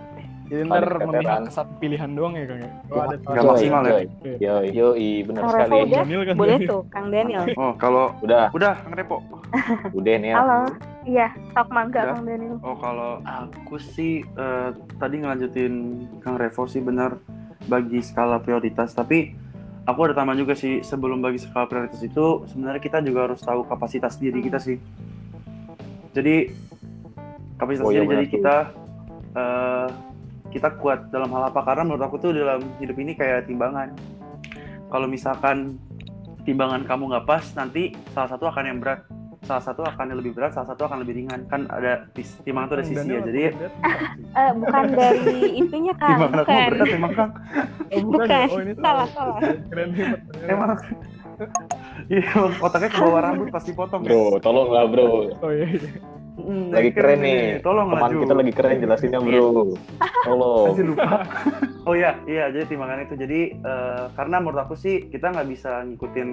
Jadi 0.49 0.61
ntar 0.65 0.81
memihak 0.81 1.13
keteteran. 1.13 1.43
ke 1.45 1.53
satu 1.53 1.73
pilihan 1.77 2.11
doang 2.17 2.33
ya 2.33 2.45
Kang 2.49 2.61
ya 2.65 2.71
oh, 2.89 3.01
ada 3.05 3.17
salah 3.21 3.43
maksimal 3.53 3.83
ya? 3.85 3.99
Yoi, 4.41 4.67
yoi, 4.73 5.11
bener 5.29 5.43
Kang 5.45 5.53
sekali. 5.53 5.73
Udah? 5.77 6.01
Daniel 6.01 6.23
kan 6.25 6.35
Boleh 6.35 6.57
tuh 6.65 6.81
Kang 6.89 7.07
Daniel. 7.13 7.45
Oh 7.61 7.73
kalau 7.77 8.05
Udah, 8.25 8.43
udah 8.51 8.73
Kang 8.81 8.95
Revo. 8.97 9.19
udah 9.99 10.15
nih. 10.17 10.33
Halo. 10.33 10.59
Iya, 11.05 11.29
sok 11.53 11.69
mangga. 11.69 12.01
Kang 12.17 12.25
Daniel. 12.25 12.57
Oh 12.65 12.77
kalau 12.77 13.21
aku 13.23 13.77
sih 13.77 14.25
eh, 14.25 14.69
tadi 14.97 15.15
ngelanjutin 15.21 15.75
Kang 16.21 16.41
Revo 16.41 16.65
sih 16.65 16.81
benar 16.81 17.21
bagi 17.69 18.01
skala 18.01 18.41
prioritas 18.41 18.97
tapi 18.97 19.37
aku 19.85 20.01
ada 20.09 20.17
tambahan 20.17 20.41
juga 20.41 20.57
sih 20.57 20.81
sebelum 20.81 21.21
bagi 21.21 21.37
skala 21.41 21.69
prioritas 21.69 22.01
itu 22.01 22.49
sebenarnya 22.49 22.81
kita 22.81 23.05
juga 23.05 23.29
harus 23.29 23.41
tahu 23.45 23.69
kapasitas 23.69 24.17
diri 24.17 24.41
kita 24.41 24.57
sih. 24.57 24.81
Jadi 26.17 26.49
kapasitas 27.61 27.85
Oh, 27.85 27.93
iya 27.93 28.01
diri 28.01 28.09
jadi 28.09 28.25
benar. 28.25 28.33
kita 28.33 28.57
eh, 29.37 29.89
kita 30.49 30.75
kuat 30.81 31.13
dalam 31.13 31.29
hal 31.29 31.53
apa 31.53 31.61
karena 31.63 31.83
menurut 31.85 32.05
aku 32.05 32.17
tuh 32.19 32.33
dalam 32.33 32.61
hidup 32.79 32.97
ini 32.97 33.13
kayak 33.13 33.47
timbangan. 33.47 33.93
Kalau 34.89 35.05
misalkan 35.05 35.77
timbangan 36.49 36.89
kamu 36.89 37.13
nggak 37.13 37.27
pas 37.29 37.45
nanti 37.55 37.93
salah 38.17 38.33
satu 38.33 38.49
akan 38.49 38.65
yang 38.65 38.79
berat 38.81 39.05
salah 39.39 39.63
satu 39.63 39.87
akan 39.87 40.13
yang 40.13 40.19
lebih 40.19 40.35
berat, 40.35 40.51
salah 40.53 40.69
satu 40.75 40.85
akan 40.91 41.07
lebih 41.07 41.25
ringan. 41.25 41.47
Kan 41.49 41.71
ada 41.71 42.05
timbangan 42.45 42.69
itu 42.69 42.75
ada 42.75 42.85
sisi 42.85 43.09
ya. 43.09 43.21
Jadi 43.23 43.41
Eh, 44.39 44.51
bukan 44.55 44.85
dari 44.93 45.41
itunya 45.57 45.95
Kang, 45.97 46.11
timbangan 46.21 46.39
aku 46.43 46.51
bukan. 46.51 46.69
berat 46.69 46.89
emang 46.93 47.13
Kang. 47.17 47.31
Oh, 47.89 48.01
Bukan. 48.13 48.29
ya? 48.29 48.47
Oh, 48.51 48.61
ini 48.61 48.73
Salah, 48.77 49.09
salah. 49.17 49.39
Keren. 49.73 49.89
Emang 50.45 50.71
Iya, 52.13 52.23
emang 52.35 52.53
otaknya 52.59 52.89
ke 52.91 52.99
bawah 52.99 53.21
rambut 53.23 53.49
pasti 53.55 53.71
potong. 53.71 54.03
ya. 54.03 54.11
Bro, 54.11 54.43
tolong 54.43 54.69
lah 54.75 54.85
bro. 54.91 55.31
Oh 55.39 55.51
iya. 55.55 55.67
iya. 55.71 55.91
Mm, 56.39 56.71
Lagi 56.71 56.91
keren 56.95 57.19
nih. 57.19 57.41
Tolong 57.61 57.91
Teman 57.91 58.11
Ju. 58.11 58.19
kita 58.23 58.35
lagi 58.39 58.53
keren 58.55 58.77
jelasinnya 58.79 59.19
bro. 59.19 59.75
Tolong. 60.23 60.67
Masih 60.71 60.85
lupa. 60.87 61.07
oh 61.89 61.95
iya, 61.95 62.15
iya. 62.25 62.47
Jadi 62.49 62.65
timbangan 62.71 63.03
itu. 63.03 63.15
Jadi 63.19 63.41
eh, 63.59 64.05
karena 64.15 64.37
menurut 64.39 64.61
aku 64.63 64.79
sih 64.79 65.11
kita 65.11 65.35
nggak 65.35 65.49
bisa 65.51 65.83
ngikutin. 65.83 66.29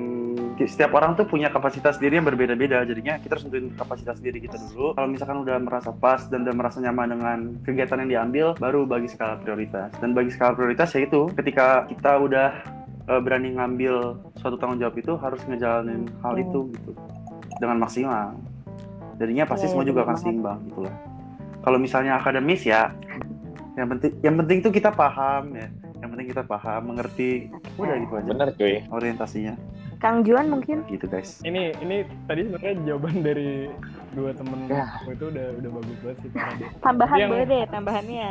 Setiap 0.62 0.94
orang 0.94 1.18
tuh 1.18 1.26
punya 1.26 1.50
kapasitas 1.50 1.98
diri 1.98 2.16
yang 2.16 2.28
berbeda-beda. 2.28 2.86
Jadinya 2.86 3.18
kita 3.18 3.36
harus 3.36 3.46
nentuin 3.50 3.74
kapasitas 3.74 4.22
diri 4.22 4.38
kita 4.38 4.62
dulu. 4.72 4.94
Kalau 4.94 5.08
misalkan 5.10 5.42
udah 5.42 5.58
merasa 5.58 5.90
pas 5.90 6.22
dan 6.30 6.46
udah 6.46 6.56
merasa 6.56 6.78
nyaman 6.80 7.08
dengan 7.10 7.38
kegiatan 7.66 7.98
yang 8.06 8.12
diambil, 8.12 8.46
baru 8.56 8.86
bagi 8.86 9.10
skala 9.10 9.42
prioritas. 9.42 9.90
Dan 9.98 10.14
bagi 10.14 10.30
skala 10.30 10.54
prioritas 10.54 10.94
ya 10.94 11.02
itu. 11.02 11.28
Ketika 11.34 11.90
kita 11.90 12.22
udah 12.22 12.50
eh, 13.06 13.22
berani 13.22 13.58
ngambil 13.58 14.22
suatu 14.38 14.56
tanggung 14.56 14.78
jawab 14.78 14.96
itu 14.96 15.18
harus 15.18 15.42
ngejalanin 15.44 16.06
hal 16.22 16.34
Hmm. 16.34 16.44
itu 16.46 16.60
gitu 16.74 16.92
dengan 17.58 17.80
maksimal. 17.80 18.38
Jadinya 19.16 19.44
pasti 19.46 19.66
Iya, 19.66 19.72
semua 19.72 19.84
iya, 19.84 19.90
juga 19.90 20.02
bener 20.02 20.08
akan 20.08 20.18
seimbang 20.18 20.60
gitu 20.68 20.80
lah. 20.84 20.96
Kalau 21.62 21.78
misalnya 21.78 22.14
akademis 22.16 22.62
ya 22.62 22.92
yang 23.76 23.88
penting 23.90 24.12
yang 24.22 24.36
penting 24.38 24.58
tuh 24.62 24.72
kita 24.72 24.90
paham 24.90 25.52
ya. 25.52 25.68
Yang 25.96 26.10
penting 26.12 26.28
kita 26.30 26.44
paham, 26.44 26.82
mengerti. 26.86 27.50
Udah 27.76 27.96
gitu 27.98 28.14
aja 28.14 28.28
Bener 28.28 28.50
cuy. 28.54 28.84
orientasinya. 28.88 29.56
Kang 29.96 30.22
Juan 30.22 30.52
mungkin 30.52 30.84
Gitu 30.86 31.08
guys. 31.08 31.40
Ini 31.42 31.72
ini 31.80 32.04
tadi 32.28 32.46
sebenarnya 32.46 32.76
jawaban 32.84 33.24
dari 33.24 33.72
dua 34.12 34.32
temen 34.32 34.68
Ya. 34.68 34.86
aku 34.96 35.12
itu 35.12 35.26
udah 35.28 35.46
udah 35.56 35.70
bagus 35.72 35.98
banget 36.00 36.18
sih 36.20 36.30
tambahan 36.80 37.18
Yang- 37.20 37.32
boleh 37.32 37.46
deh 37.46 37.64
tambahannya. 37.68 38.28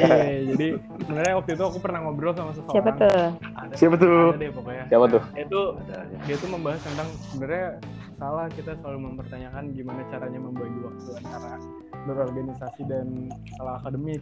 Iya, 0.00 0.20
jadi 0.52 0.66
sebenarnya 1.00 1.34
waktu 1.38 1.50
itu 1.54 1.64
aku 1.64 1.78
pernah 1.78 1.98
ngobrol 2.02 2.32
sama 2.32 2.50
seseorang. 2.52 2.74
Siapa 2.74 2.90
tuh? 2.96 3.20
Ada, 3.54 3.74
Siapa 3.76 3.96
tuh? 3.96 4.16
Ada 4.32 4.40
deh 4.40 4.50
pokoknya. 4.52 4.84
Siapa 4.88 5.06
tuh? 5.06 5.22
Ada 5.32 5.96
ya. 6.02 6.18
dia 6.24 6.36
tuh 6.36 6.48
membahas 6.50 6.80
tentang 6.82 7.08
sebenarnya 7.30 7.68
salah 8.16 8.46
kita 8.52 8.78
selalu 8.80 9.12
mempertanyakan 9.12 9.74
gimana 9.74 10.02
caranya 10.10 10.40
membagi 10.40 10.78
waktu 10.82 11.10
antara 11.24 11.58
berorganisasi 12.04 12.82
dan 12.86 13.30
salah 13.56 13.80
akademik. 13.80 14.20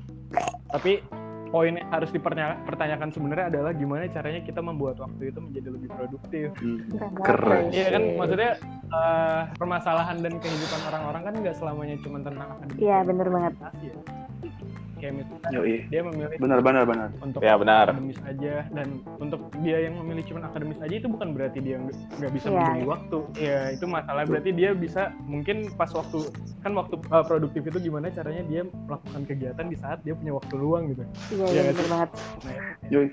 Tapi 0.70 1.02
poin 1.52 1.76
yang 1.76 1.84
harus 1.92 2.08
dipertanyakan 2.08 3.12
sebenarnya 3.12 3.52
adalah 3.52 3.76
gimana 3.76 4.08
caranya 4.08 4.40
kita 4.40 4.64
membuat 4.64 4.96
waktu 4.96 5.28
itu 5.28 5.38
menjadi 5.38 5.68
lebih 5.68 5.88
produktif. 5.92 6.48
Hmm, 6.56 6.80
Keren. 7.20 7.64
Iya 7.68 7.86
kan 7.92 8.02
maksudnya 8.16 8.52
eh, 8.88 9.42
permasalahan 9.60 10.16
dan 10.24 10.34
kehidupan 10.40 10.80
orang-orang 10.88 11.22
kan 11.28 11.34
nggak 11.44 11.56
selamanya 11.60 11.96
cuma 12.00 12.24
tentang 12.24 12.48
akademik. 12.56 12.80
Iya, 12.80 12.98
bener 13.04 13.28
banget. 13.28 13.54
Ya. 13.84 13.96
Kayak 15.02 15.14
misalnya 15.18 15.50
Yoi. 15.50 15.76
dia 15.90 16.00
memilih 16.00 16.36
Benar 16.38 16.58
benar 16.62 16.82
benar. 16.84 17.08
untuk 17.18 17.42
Ya 17.42 17.58
benar. 17.58 17.90
akademis 17.90 18.22
aja 18.22 18.54
dan 18.70 18.86
untuk 19.18 19.40
dia 19.58 19.82
yang 19.82 19.98
memilih 19.98 20.22
cuma 20.24 20.46
akademis 20.46 20.78
aja 20.78 20.94
itu 20.94 21.08
bukan 21.08 21.28
berarti 21.32 21.58
dia 21.58 21.76
nggak 21.82 22.30
bisa 22.30 22.46
Iya. 22.46 22.54
membagi 22.54 22.84
waktu 22.86 23.18
ya 23.34 23.58
itu 23.68 23.84
masalah 23.84 24.22
berarti 24.22 24.50
dia 24.52 24.70
bisa 24.72 25.02
mungkin 25.20 25.74
pas 25.74 25.90
waktu 25.90 26.30
kan 26.60 26.72
waktu 26.72 26.94
uh, 27.08 27.24
produktif 27.24 27.66
itu 27.66 27.78
gimana 27.82 28.08
caranya 28.08 28.46
dia 28.46 28.62
melakukan 28.86 29.26
kegiatan 29.26 29.66
di 29.66 29.74
saat 29.74 29.98
dia 30.00 30.14
punya 30.14 30.32
waktu 30.32 30.54
luang 30.54 30.86
gitu 30.88 31.02
Iya, 31.34 31.66
bener 31.66 31.74
sih? 31.74 31.90
banget. 31.90 32.10
nah 32.38 32.52
itu 32.54 32.86
Yoi. 32.88 33.06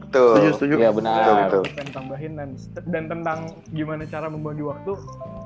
Betul. 0.00 0.30
Setuju 0.32 0.50
setuju. 0.54 0.74
Iya 0.76 0.90
Betul, 0.90 0.98
benar. 1.00 1.22
betul. 1.44 1.62
pengen 1.68 1.88
tambahin 1.90 2.32
dan 2.32 2.48
dan 2.84 3.04
tentang 3.08 3.38
gimana 3.68 4.02
cara 4.04 4.26
membagi 4.26 4.62
waktu 4.62 4.92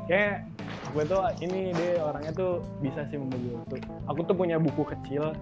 kayak 0.05 0.45
gue 0.87 1.05
tuh 1.05 1.21
ini 1.41 1.73
deh 1.73 1.99
orangnya 1.99 2.31
tuh 2.31 2.53
bisa 2.79 3.03
sih 3.05 3.17
membagi 3.17 3.51
waktu 3.53 3.75
aku 4.07 4.21
tuh 4.23 4.33
punya 4.33 4.57
buku 4.57 4.85
kecil 4.87 5.35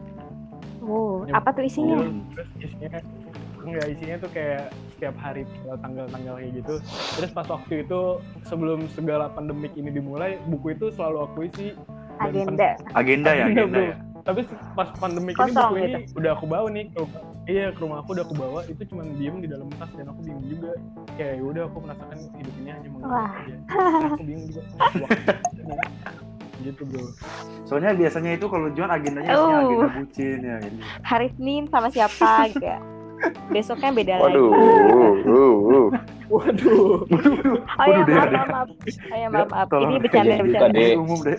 Oh, 0.83 1.23
apa 1.31 1.55
tuh 1.55 1.63
buku 1.63 1.71
isinya? 1.71 1.97
terus 2.35 2.49
isinya 2.59 2.99
enggak 3.63 3.87
isinya 3.95 4.17
tuh 4.19 4.31
kayak 4.35 4.65
setiap 4.99 5.17
hari 5.19 5.43
tanggal 5.47 5.79
tanggal-tanggal 5.83 6.35
kayak 6.39 6.53
gitu 6.59 6.75
terus 7.19 7.31
pas 7.31 7.47
waktu 7.47 7.75
itu 7.87 8.01
sebelum 8.47 8.91
segala 8.91 9.31
pandemik 9.31 9.73
ini 9.79 9.91
dimulai 9.95 10.39
buku 10.51 10.75
itu 10.75 10.91
selalu 10.95 11.19
aku 11.27 11.39
isi 11.47 11.69
dan 12.19 12.31
Agenda. 12.31 12.69
Agenda 12.95 13.31
ya, 13.35 13.47
Agenda, 13.51 13.63
agenda 13.67 13.67
bro. 13.67 13.83
ya. 13.83 13.95
tapi 14.23 14.41
pas 14.79 14.89
pandemik 14.99 15.35
ini 15.35 15.43
Kosong 15.51 15.55
buku 15.55 15.75
ini 15.79 15.91
gitu. 16.07 16.15
udah 16.23 16.31
aku 16.39 16.45
bawa 16.47 16.67
nih 16.71 16.85
ke 16.91 16.99
rumah 17.03 17.23
iya 17.51 17.67
ke 17.75 17.81
rumah 17.83 17.97
aku 18.03 18.09
udah 18.15 18.25
aku 18.27 18.35
bawa 18.39 18.61
itu 18.71 18.83
cuma 18.87 19.03
diem 19.19 19.37
di 19.43 19.49
dalam 19.51 19.67
tas 19.79 19.91
dan 19.99 20.07
aku 20.07 20.21
bingung 20.23 20.47
juga 20.47 20.71
kayak 21.19 21.35
ya 21.39 21.43
udah 21.43 21.63
aku 21.67 21.79
merasakan 21.83 22.19
hidup 22.39 22.55
ini 22.63 22.71
hanya 22.71 22.89
mengalir 22.91 23.27
aja 23.27 23.57
aku 24.15 24.23
bingung 24.27 24.47
juga 24.51 24.63
waktu 25.03 25.19
gitu 26.65 26.83
bro 26.87 27.07
Soalnya 27.67 27.97
biasanya 27.97 28.37
itu 28.37 28.47
kalau 28.47 28.69
Juan 28.75 28.91
agendanya 28.91 29.33
Oh. 29.33 29.65
agenda 29.65 29.89
bucin 29.97 30.39
ya 30.45 30.57
gitu. 30.61 30.77
Hari 31.03 31.29
Senin 31.39 31.65
sama 31.73 31.89
siapa 31.89 32.53
gitu 32.53 32.63
ya. 32.63 32.79
Besoknya 33.49 33.91
beda 33.93 34.15
Waduh. 34.19 34.49
lagi. 34.49 34.63
uh, 34.91 35.15
uh, 35.23 35.55
uh. 35.71 35.89
waduh 36.33 37.05
Oh 37.77 37.85
ya, 37.85 38.01
Waduh, 38.01 38.09
maaf, 38.09 38.31
maaf, 38.33 38.49
maaf. 38.49 38.69
Oh 39.05 39.15
ya, 39.15 39.29
maaf, 39.29 39.49
maaf. 39.49 39.69
Ini 39.69 39.97
bercanda, 40.01 40.35
bercanda. 40.41 40.73
Dea. 40.73 40.97
Umum 40.97 41.19
deh. 41.21 41.39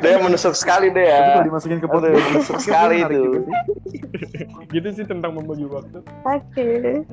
Dia 0.00 0.18
menusuk 0.18 0.54
sekali 0.54 0.90
deh 0.90 1.00
Tapi 1.00 1.14
ya. 1.14 1.30
kalau 1.30 1.46
dimasukin 1.46 1.78
ke 1.78 1.86
podcast 1.86 2.18
menusuk 2.26 2.56
sekali 2.58 2.96
itu. 3.00 3.22
gitu 4.68 4.88
sih 4.90 5.04
tentang 5.04 5.32
membagi 5.32 5.64
waktu 5.64 6.00
Oke. 6.24 6.68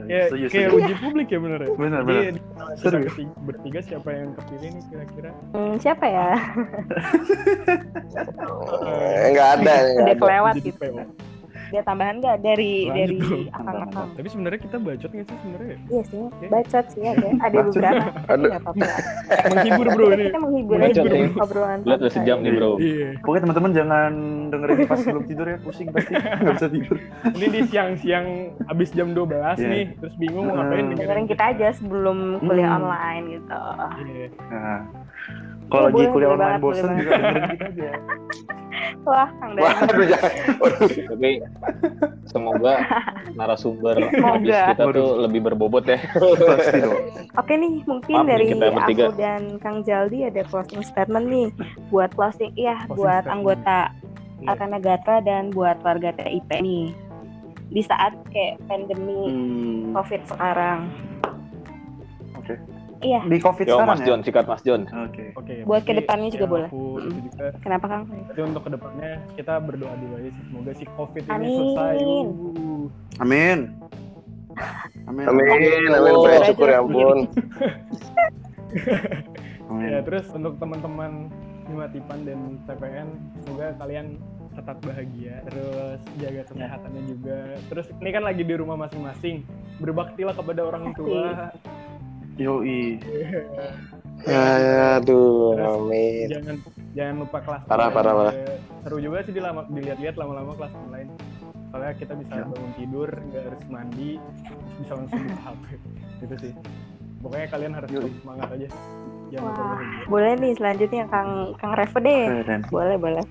ya 0.08 0.32
kayak 0.48 0.72
uji 0.72 0.94
publik 0.96 1.28
ya 1.28 1.38
bener 1.38 1.60
ya 1.60 1.70
Benar, 1.72 2.02
Jadi, 2.02 2.08
benar. 2.08 2.24
di- 2.32 2.44
kita 2.72 2.78
Seru. 2.80 2.98
bertiga, 3.04 3.34
bertiga 3.44 3.80
siapa 3.84 4.10
yang 4.10 4.30
kepilih 4.34 4.70
nih 4.72 4.84
kira-kira 4.88 5.30
Hmm, 5.52 5.76
siapa 5.78 6.06
ya? 6.06 6.28
Eh, 8.82 9.26
Nggak 9.30 9.50
ada, 9.58 9.74
Udah 10.00 10.15
kelewat 10.18 10.54
gitu. 10.58 10.88
Ada 11.69 11.82
tambahan 11.84 12.15
nggak 12.17 12.38
dari 12.39 12.73
Lanjut 12.84 12.95
dari 12.95 13.17
akang-akang? 13.51 14.08
tapi 14.12 14.27
sebenarnya 14.27 14.60
kita 14.60 14.77
bacot 14.77 15.10
nggak 15.10 15.25
sih 15.25 15.38
sebenarnya 15.39 15.75
Iya 15.88 16.01
sih, 16.03 16.21
bacot 16.45 16.86
sih 16.88 17.01
ada. 17.03 17.27
Ada 17.45 17.58
beberapa. 17.62 18.05
Nggak 18.27 18.60
apa-apa. 18.60 18.86
menghibur 19.51 19.88
bro 19.89 20.08
ini 20.10 20.23
Kita 20.25 20.39
menghibur 20.39 20.77
Bacot 20.77 20.89
aja 20.91 21.01
nih. 21.05 21.29
obrolan. 21.36 21.79
Lihat 21.84 21.99
udah 21.99 22.12
sejam 22.12 22.38
nih 22.39 22.51
bro. 22.51 22.71
iya 22.79 23.08
Pokoknya 23.19 23.41
teman-teman 23.43 23.71
jangan 23.71 24.12
dengerin 24.49 24.77
pas 24.84 24.97
sebelum 24.97 25.23
tidur 25.23 25.45
ya, 25.45 25.58
pusing 25.60 25.88
pasti 25.89 26.12
nggak 26.13 26.53
bisa 26.55 26.67
tidur. 26.67 26.97
ini 27.32 27.45
di 27.47 27.62
siang-siang 27.65 28.25
abis 28.65 28.89
jam 28.91 29.08
12 29.12 29.29
Iya. 29.55 29.67
nih 29.67 29.84
terus 29.95 30.13
bingung 30.15 30.45
mau 30.45 30.55
ngapain 30.58 30.82
Hmm. 30.82 30.95
Dengerin 30.95 31.27
kita 31.27 31.43
aja 31.47 31.67
sebelum 31.71 32.17
kuliah 32.39 32.65
Hmm. 32.67 32.77
online 32.82 33.23
gitu. 33.32 33.62
Iya. 34.01 34.27
Nah, 34.49 34.79
kalau 35.69 35.84
lagi 35.88 36.03
kuliah 36.08 36.29
online 36.29 36.49
banget, 36.51 36.63
bosen 36.63 36.84
boleh 36.84 36.97
juga 36.97 37.12
dengerin 37.13 37.43
kita 37.47 37.65
aja. 37.67 37.89
Wah, 38.99 39.29
Kang. 39.39 39.51
Waduh. 39.55 40.89
Tapi 41.10 41.29
semoga 42.25 42.73
narasumber 43.34 43.95
Semoga. 43.97 44.27
habis 44.29 44.55
kita 44.67 44.84
tuh 44.91 45.10
lebih 45.19 45.39
berbobot 45.41 45.84
ya. 45.84 45.97
Pasti 46.13 46.77
dong. 46.77 46.97
Oke 47.34 47.53
nih, 47.55 47.73
mungkin 47.86 48.15
Maaf 48.15 48.27
dari 48.27 48.45
kita 48.45 48.65
bertiga. 48.69 49.03
aku 49.05 49.13
dan 49.15 49.41
Kang 49.58 49.77
Jaldi 49.82 50.19
ada 50.23 50.41
closing 50.43 50.82
statement 50.82 51.25
nih 51.25 51.47
buat 51.88 52.12
closing, 52.12 52.51
iya 52.55 52.75
Closing 52.84 52.95
buat 52.95 53.23
statement. 53.23 53.36
anggota 53.36 53.79
Iya. 54.39 54.47
Arkana 54.49 54.79
Gatra 54.79 55.17
dan 55.19 55.51
buat 55.51 55.75
warga 55.82 56.15
TIP 56.15 56.47
nih 56.55 56.95
di 57.69 57.82
saat 57.84 58.15
kayak 58.29 58.55
pandemi 58.65 59.27
Hmm, 59.27 59.91
COVID 59.91 60.21
sekarang. 60.25 60.79
Oke. 62.36 62.55
Iya, 62.99 63.21
Di 63.23 63.38
COVID 63.39 63.65
Yo 63.65 63.75
sekarang 63.79 63.89
Mas 63.95 64.01
ya? 64.03 64.05
John, 64.12 64.19
sikat 64.27 64.45
Mas 64.45 64.62
John. 64.67 64.81
Oke. 64.83 65.23
Oke. 65.39 65.53
Buat 65.63 65.83
berarti 65.83 65.88
ke 65.88 65.93
depannya 66.03 66.29
juga 66.35 66.43
yang 66.43 66.51
boleh. 66.51 66.69
Aku 66.69 66.83
juga. 66.99 67.45
kenapa 67.63 67.85
Kang? 67.88 68.03
Berarti 68.12 68.41
untuk 68.43 68.63
ke 68.67 68.71
depannya 68.75 69.12
kita 69.39 69.53
berdoa 69.63 69.93
dulu 69.95 70.13
aja 70.19 70.29
sih 70.29 70.43
semoga 70.51 70.71
si 70.75 70.85
COVID 70.99 71.23
ini 71.23 71.31
Amin. 71.31 71.55
selesai. 71.55 71.95
Uh. 72.03 72.85
Amin. 73.23 73.59
Amin. 75.07 75.25
Amin, 75.31 75.89
amin. 75.95 76.13
Oh. 76.13 76.27
Bersyukur 76.27 76.67
ya 76.67 76.79
ampun. 76.83 77.17
Amin. 77.23 77.79
Ya 79.69 80.01
terus 80.01 80.25
untuk 80.33 80.57
teman-teman 80.57 81.29
Himatipan 81.69 82.25
dan 82.25 82.57
TPN 82.65 83.07
semoga 83.45 83.77
kalian 83.77 84.17
tetap 84.57 84.81
bahagia 84.81 85.45
terus 85.45 86.01
jaga 86.17 86.41
kesehatannya 86.49 87.03
juga 87.05 87.39
terus 87.69 87.88
ini 88.01 88.09
kan 88.09 88.23
lagi 88.25 88.41
di 88.41 88.55
rumah 88.57 88.75
masing-masing 88.75 89.45
berbaktilah 89.77 90.33
kepada 90.33 90.62
orang 90.65 90.91
tua 90.97 91.53
Yoi. 92.39 92.97
Aduh, 94.28 95.56
amin. 95.56 96.28
jangan 96.28 96.56
jangan 96.91 97.15
lupa 97.19 97.39
kelas 97.39 97.62
Parah, 97.65 97.88
parah, 97.88 98.13
parah. 98.13 98.34
seru 98.84 98.99
juga 98.99 99.23
sih 99.23 99.32
dilama, 99.32 99.63
dilihat-lihat 99.69 100.15
lama-lama 100.15 100.56
kelas 100.56 100.73
online 100.78 101.10
soalnya 101.69 101.93
kita 101.95 102.13
bisa 102.17 102.34
Ya. 102.34 102.43
bangun 102.43 102.71
tidur 102.75 103.10
nggak 103.13 103.43
harus 103.45 103.63
mandi 103.69 104.12
bisa 104.75 104.91
langsung 104.97 105.21
buka 105.21 105.39
HP 105.45 105.63
gitu 106.21 106.36
sih 106.41 106.54
pokoknya 107.21 107.47
kalian 107.47 107.73
harus 107.78 107.89
Yoi. 107.89 108.02
tetap 108.02 108.17
semangat 108.19 108.47
aja 108.49 108.67
jangan 109.30 109.52
Wah, 109.54 109.80
boleh 110.10 110.32
nih 110.36 110.54
selanjutnya 110.58 111.04
Kang 111.08 111.30
Kang 111.56 111.73
Revo 111.78 111.97
deh. 112.02 112.23
Keren. 112.43 112.62
Boleh, 112.67 112.97
boleh. 112.97 113.23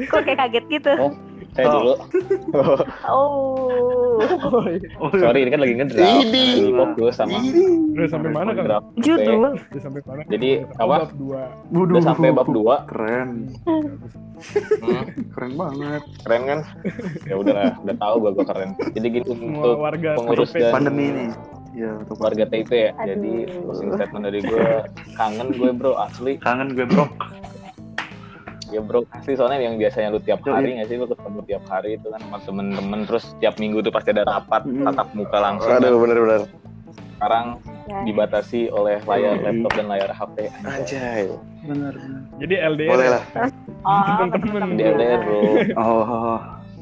Kok 0.00 0.20
kayak 0.20 0.38
kaget 0.42 0.64
gitu? 0.68 0.92
Oh. 0.98 1.12
Saya 1.50 1.66
Oh. 1.66 1.74
dulu. 1.74 1.94
Oh. 3.10 4.20
Oh, 4.20 4.62
iya. 4.68 4.88
Oh, 4.96 5.08
iya. 5.10 5.18
Sorry, 5.18 5.38
ini 5.42 5.50
kan 5.50 5.60
lagi 5.60 5.74
ngedraft. 5.74 6.22
Ini. 6.22 6.44
Lagi 6.60 6.72
fokus 6.76 7.14
sama 7.16 7.38
udah 7.90 8.08
sampai 8.08 8.30
mana 8.30 8.50
kan. 8.52 8.64
Judul. 8.96 9.56
udah 9.56 9.80
sampai 9.80 10.00
mana 10.04 10.20
Jadi, 10.28 10.50
apa? 10.76 10.94
bab 11.00 11.12
dua 11.16 11.42
Waduh. 11.70 11.84
Udah 11.90 12.02
sampai 12.04 12.28
bab 12.30 12.48
2. 12.48 12.76
Keren. 12.86 13.28
Hmm, 13.64 13.88
Keren 15.32 15.52
banget. 15.54 16.02
keren 16.22 16.42
kan? 16.44 16.60
Ya 17.24 17.34
udah 17.34 17.52
lah, 17.52 17.70
udah 17.78 17.96
tahu 17.96 18.14
gua 18.18 18.30
gua 18.32 18.44
keren. 18.46 18.70
Jadi 18.90 19.06
gini 19.10 19.24
untuk 19.26 19.76
warga 19.78 20.10
pengurus 20.16 20.52
dan- 20.52 20.70
Pandemi 20.70 21.04
ini. 21.08 21.24
Ya, 21.70 21.94
untuk 21.96 22.18
warga 22.18 22.44
TIP 22.44 22.66
ya. 22.68 22.90
Aduh. 22.94 23.06
Jadi 23.06 23.32
closing 23.56 23.90
statement 23.94 24.24
dari 24.26 24.40
gue 24.42 24.68
kangen 25.14 25.54
gue 25.54 25.70
bro 25.70 25.94
asli. 25.96 26.34
kangen 26.36 26.74
gue, 26.74 26.82
Bro. 26.84 27.06
Ya 28.70 28.80
bro 28.80 29.02
asli 29.10 29.34
soalnya 29.34 29.58
yang 29.60 29.76
biasanya 29.76 30.08
lu 30.08 30.18
tiap 30.18 30.40
hari 30.42 30.78
nggak 30.78 30.86
sih 30.86 30.96
lu 30.96 31.06
ketemu 31.06 31.38
tiap 31.44 31.64
hari 31.66 31.90
itu 31.94 32.06
kan 32.06 32.20
sama 32.20 32.38
temen-temen 32.40 33.00
terus 33.02 33.34
tiap 33.36 33.58
minggu 33.58 33.78
tuh 33.80 33.90
pasti 33.90 34.10
ada 34.10 34.22
rapat 34.24 34.62
Mm. 34.62 34.86
tatap 34.86 35.08
muka 35.12 35.38
langsung. 35.38 35.70
Aduh, 35.72 35.98
bener-bener. 35.98 36.46
Sekarang 37.12 37.46
Ya. 37.84 38.00
dibatasi 38.02 38.70
oleh 38.70 39.02
layar 39.02 39.36
laptop 39.40 39.72
dan 39.74 39.86
layar 39.86 40.10
HP. 40.10 40.36
Anjay. 40.62 41.26
Benar, 41.60 41.92
benar. 41.92 42.20
jadi 42.38 42.54
LDR 42.64 42.90
Boleh 42.90 43.04
ya? 43.04 43.12
lah. 43.12 43.22
Oh, 43.80 44.02
Temen-temen. 44.06 44.30
temen-temen. 44.32 44.68
Di 44.72 44.84
LDR 44.86 45.20
bro 45.20 45.40
Oh, 45.76 46.38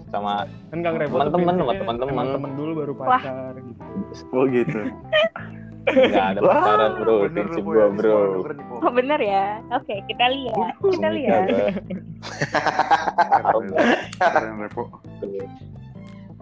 sama 0.09 0.33
kan 0.69 0.79
Kang 0.81 0.97
Revo 0.97 1.17
tuh 1.19 1.33
Temen-temen 1.35 1.77
sama 2.01 2.23
temen 2.31 2.51
dulu 2.55 2.73
baru 2.77 2.93
Wah. 2.95 3.21
pacar 3.21 3.53
gitu. 3.57 3.83
oh 4.31 4.45
gitu. 4.47 4.81
nggak 5.93 6.27
ada 6.37 6.41
pacaran 6.45 6.91
bro 7.01 7.17
bener 7.27 7.49
prinsip 7.49 7.65
gue 7.65 7.87
bro. 7.97 8.45
Boy. 8.45 8.85
Oh, 8.85 8.93
bener 8.93 9.21
ya? 9.21 9.61
Oke, 9.75 10.01
kita 10.07 10.27
lihat. 10.31 10.73
Kita 10.81 11.09
lihat. 11.11 11.49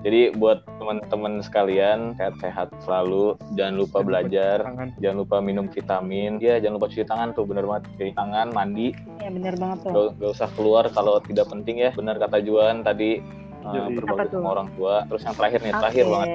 Jadi 0.06 0.30
buat 0.38 0.62
teman-teman 0.78 1.42
sekalian 1.42 2.14
sehat-sehat 2.14 2.70
selalu, 2.86 3.34
jangan 3.58 3.74
lupa 3.74 4.06
belajar, 4.06 4.62
jangan 5.02 5.18
lupa 5.18 5.42
minum 5.42 5.66
vitamin, 5.66 6.38
ya 6.38 6.62
jangan 6.62 6.78
lupa 6.78 6.94
cuci 6.94 7.02
tangan 7.10 7.34
tuh 7.34 7.42
bener 7.42 7.66
banget 7.66 7.90
cuci 7.98 8.14
tangan, 8.14 8.54
mandi, 8.54 8.94
Ya, 9.18 9.34
bener 9.34 9.58
banget 9.58 9.82
tuh. 9.82 10.14
gak, 10.14 10.22
gak 10.22 10.30
usah 10.38 10.46
keluar 10.54 10.86
kalau 10.94 11.18
tidak 11.26 11.50
penting 11.50 11.82
ya, 11.82 11.90
benar 11.90 12.22
kata 12.22 12.38
Juan 12.38 12.86
tadi. 12.86 13.18
Uh, 13.66 14.26
sama 14.30 14.48
orang 14.54 14.68
tua. 14.78 15.02
Terus 15.10 15.22
yang 15.26 15.34
terakhir 15.34 15.58
nih, 15.62 15.72
Oke. 15.72 15.80
terakhir 15.82 16.04
banget. 16.06 16.28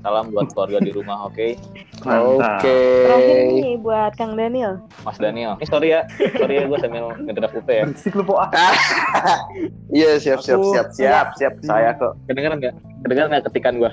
Salam 0.00 0.24
buat 0.32 0.48
keluarga 0.56 0.78
di 0.80 0.92
rumah, 0.96 1.18
oke? 1.28 1.48
Mantap. 2.08 2.60
Oke. 2.64 2.78
Terakhir 3.04 3.36
nih 3.52 3.74
buat 3.78 4.12
Kang 4.16 4.32
Daniel. 4.34 4.80
Mas 5.04 5.18
Daniel. 5.20 5.54
Ini 5.60 5.66
sorry 5.68 5.88
ya, 5.92 6.00
sorry 6.40 6.54
ya 6.56 6.64
gue 6.64 6.78
sambil 6.80 7.04
ngedraft 7.22 7.54
UP 7.60 7.68
ya. 7.68 7.84
Berisik 7.84 8.14
lu, 8.16 8.24
Po. 8.24 8.34
Ah. 8.40 8.48
Iya 9.90 10.22
siap 10.22 10.38
siap 10.38 10.62
siap 10.62 10.88
siap 10.94 11.26
siap 11.34 11.54
saya 11.66 11.90
kok. 11.98 12.14
Kedengeran 12.30 12.62
nggak? 12.62 12.74
Kedengeran 13.02 13.28
nggak 13.34 13.44
ketikan 13.50 13.74
gua? 13.82 13.90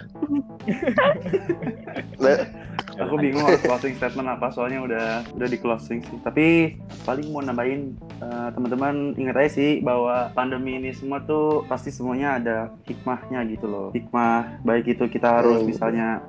Aku 2.97 3.13
bingung 3.21 3.45
harus 3.45 3.61
closing 3.61 3.93
statement 3.93 4.25
apa 4.25 4.49
soalnya 4.49 4.81
udah 4.81 5.07
udah 5.37 5.47
di 5.47 5.57
closing 5.61 6.01
sih. 6.01 6.17
Tapi 6.25 6.77
paling 7.05 7.29
mau 7.29 7.45
nambahin 7.45 7.93
eh, 8.21 8.49
teman-teman 8.57 9.13
ingat 9.21 9.35
aja 9.37 9.49
sih 9.53 9.71
bahwa 9.85 10.33
pandemi 10.33 10.81
ini 10.81 10.89
semua 10.97 11.21
tuh 11.21 11.61
pasti 11.69 11.93
semuanya 11.93 12.41
ada 12.41 12.57
hikmahnya 12.89 13.45
gitu 13.53 13.69
loh. 13.69 13.87
Hikmah 13.93 14.65
baik 14.65 14.97
itu 14.97 15.05
kita 15.13 15.29
harus 15.29 15.61
misalnya 15.61 16.25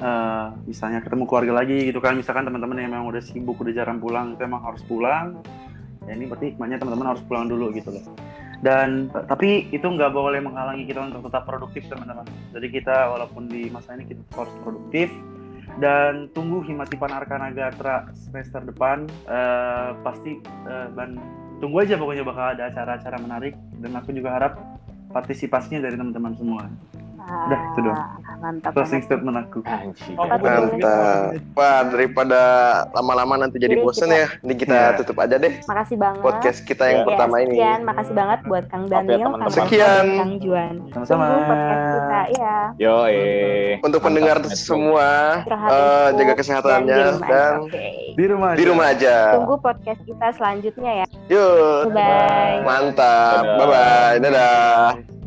eh, 0.00 0.46
misalnya 0.64 1.04
ketemu 1.04 1.28
keluarga 1.28 1.52
lagi 1.60 1.92
gitu 1.92 2.00
kan. 2.00 2.16
Misalkan 2.16 2.48
teman-teman 2.48 2.80
yang 2.80 2.96
memang 2.96 3.12
udah 3.12 3.20
sibuk 3.20 3.60
udah 3.60 3.72
jarang 3.76 4.00
pulang 4.00 4.32
itu 4.32 4.40
emang 4.40 4.64
harus 4.64 4.80
pulang. 4.88 5.36
Ya 6.08 6.16
ini 6.16 6.24
berarti 6.24 6.56
hikmahnya 6.56 6.80
teman-teman 6.80 7.12
harus 7.12 7.22
pulang 7.28 7.44
dulu 7.44 7.76
gitu 7.76 7.92
loh. 7.92 8.04
Dan 8.64 9.12
eh, 9.12 9.24
tapi 9.28 9.68
itu 9.68 9.84
nggak 9.84 10.16
boleh 10.16 10.40
menghalangi 10.40 10.88
kita 10.88 11.12
untuk 11.12 11.28
tetap 11.28 11.44
produktif 11.44 11.84
teman-teman. 11.92 12.24
Jadi 12.56 12.66
kita 12.72 13.12
walaupun 13.12 13.52
di 13.52 13.68
masa 13.68 13.92
ini 14.00 14.08
kita 14.08 14.24
harus 14.32 14.56
produktif 14.64 15.12
dan 15.78 16.26
tunggu 16.34 16.64
Himatipan 16.66 17.14
Arkana 17.14 17.54
Gatra 17.54 18.10
semester 18.16 18.64
depan 18.64 19.06
Eh, 19.30 19.90
pasti 20.02 20.40
eh, 20.66 20.88
ban 20.90 21.14
tunggu 21.62 21.84
aja 21.84 21.94
pokoknya 21.94 22.24
bakal 22.26 22.56
ada 22.56 22.66
acara-acara 22.72 23.16
menarik 23.20 23.54
dan 23.78 23.92
aku 23.94 24.10
juga 24.10 24.34
harap 24.34 24.58
partisipasinya 25.14 25.86
dari 25.86 25.94
teman-teman 25.94 26.34
semua. 26.34 26.66
Udah, 27.20 27.60
itu 27.66 27.80
doang. 27.82 27.98
Ah, 27.98 28.36
Mantap. 28.40 28.72
Closing 28.72 29.02
statement 29.04 29.36
aku. 29.38 29.60
Oh, 29.60 30.24
tuh? 30.24 30.38
Mantap. 30.40 31.36
Wah 31.52 31.80
daripada 31.84 32.40
lama-lama 32.90 33.34
nanti 33.38 33.56
jadi 33.56 33.76
Jadi 33.76 33.84
bosen 33.84 34.08
kita- 34.08 34.16
ya. 34.16 34.26
Ini 34.40 34.54
kita 34.56 34.74
Iya. 34.74 34.96
tutup 34.96 35.16
aja 35.18 35.36
deh 35.36 35.52
Makasih 35.62 35.96
banget. 35.96 36.20
podcast 36.20 36.58
kita 36.64 36.84
yang 36.86 36.98
Ya, 36.98 37.06
pertama 37.06 37.34
ini. 37.38 37.52
sekian. 37.54 37.80
Makasih 37.84 38.14
banget 38.16 38.40
buat 38.42 38.64
Kang 38.66 38.84
ya, 38.84 38.90
Daniel, 38.96 39.28
Kang 39.30 39.50
Sekian. 39.50 40.04
dan 40.06 40.18
Kang 40.18 40.34
Juan. 40.40 40.74
Sama-sama. 40.90 41.26
Podcast 41.44 41.84
kita, 41.92 42.20
ya. 42.34 42.56
Yo 42.78 42.96
eh. 43.06 43.70
Untuk 43.78 44.00
Mantap, 44.00 44.02
pendengar 44.02 44.36
Metro. 44.40 44.56
semua, 44.56 45.08
eh, 45.44 45.44
cukup 45.44 46.16
jaga 46.16 46.24
dan 46.24 46.36
kesehatannya 46.36 46.96
dan. 47.20 47.54
Oke. 47.60 47.86
Di 48.16 48.24
rumah 48.26 48.48
aja. 48.50 48.56
di 48.56 48.64
rumah 48.64 48.86
aja. 48.88 49.16
Tunggu 49.36 49.56
podcast 49.58 50.00
kita 50.02 50.26
selanjutnya 50.32 50.92
ya. 50.94 51.06
Yuk, 51.28 51.92
Bye. 51.92 52.64
mantap. 52.64 53.42
Dadah. 53.44 53.56
Bye 53.56 53.66
bye. 53.68 54.16
Dadah. 54.18 54.96
Bye. 54.96 55.19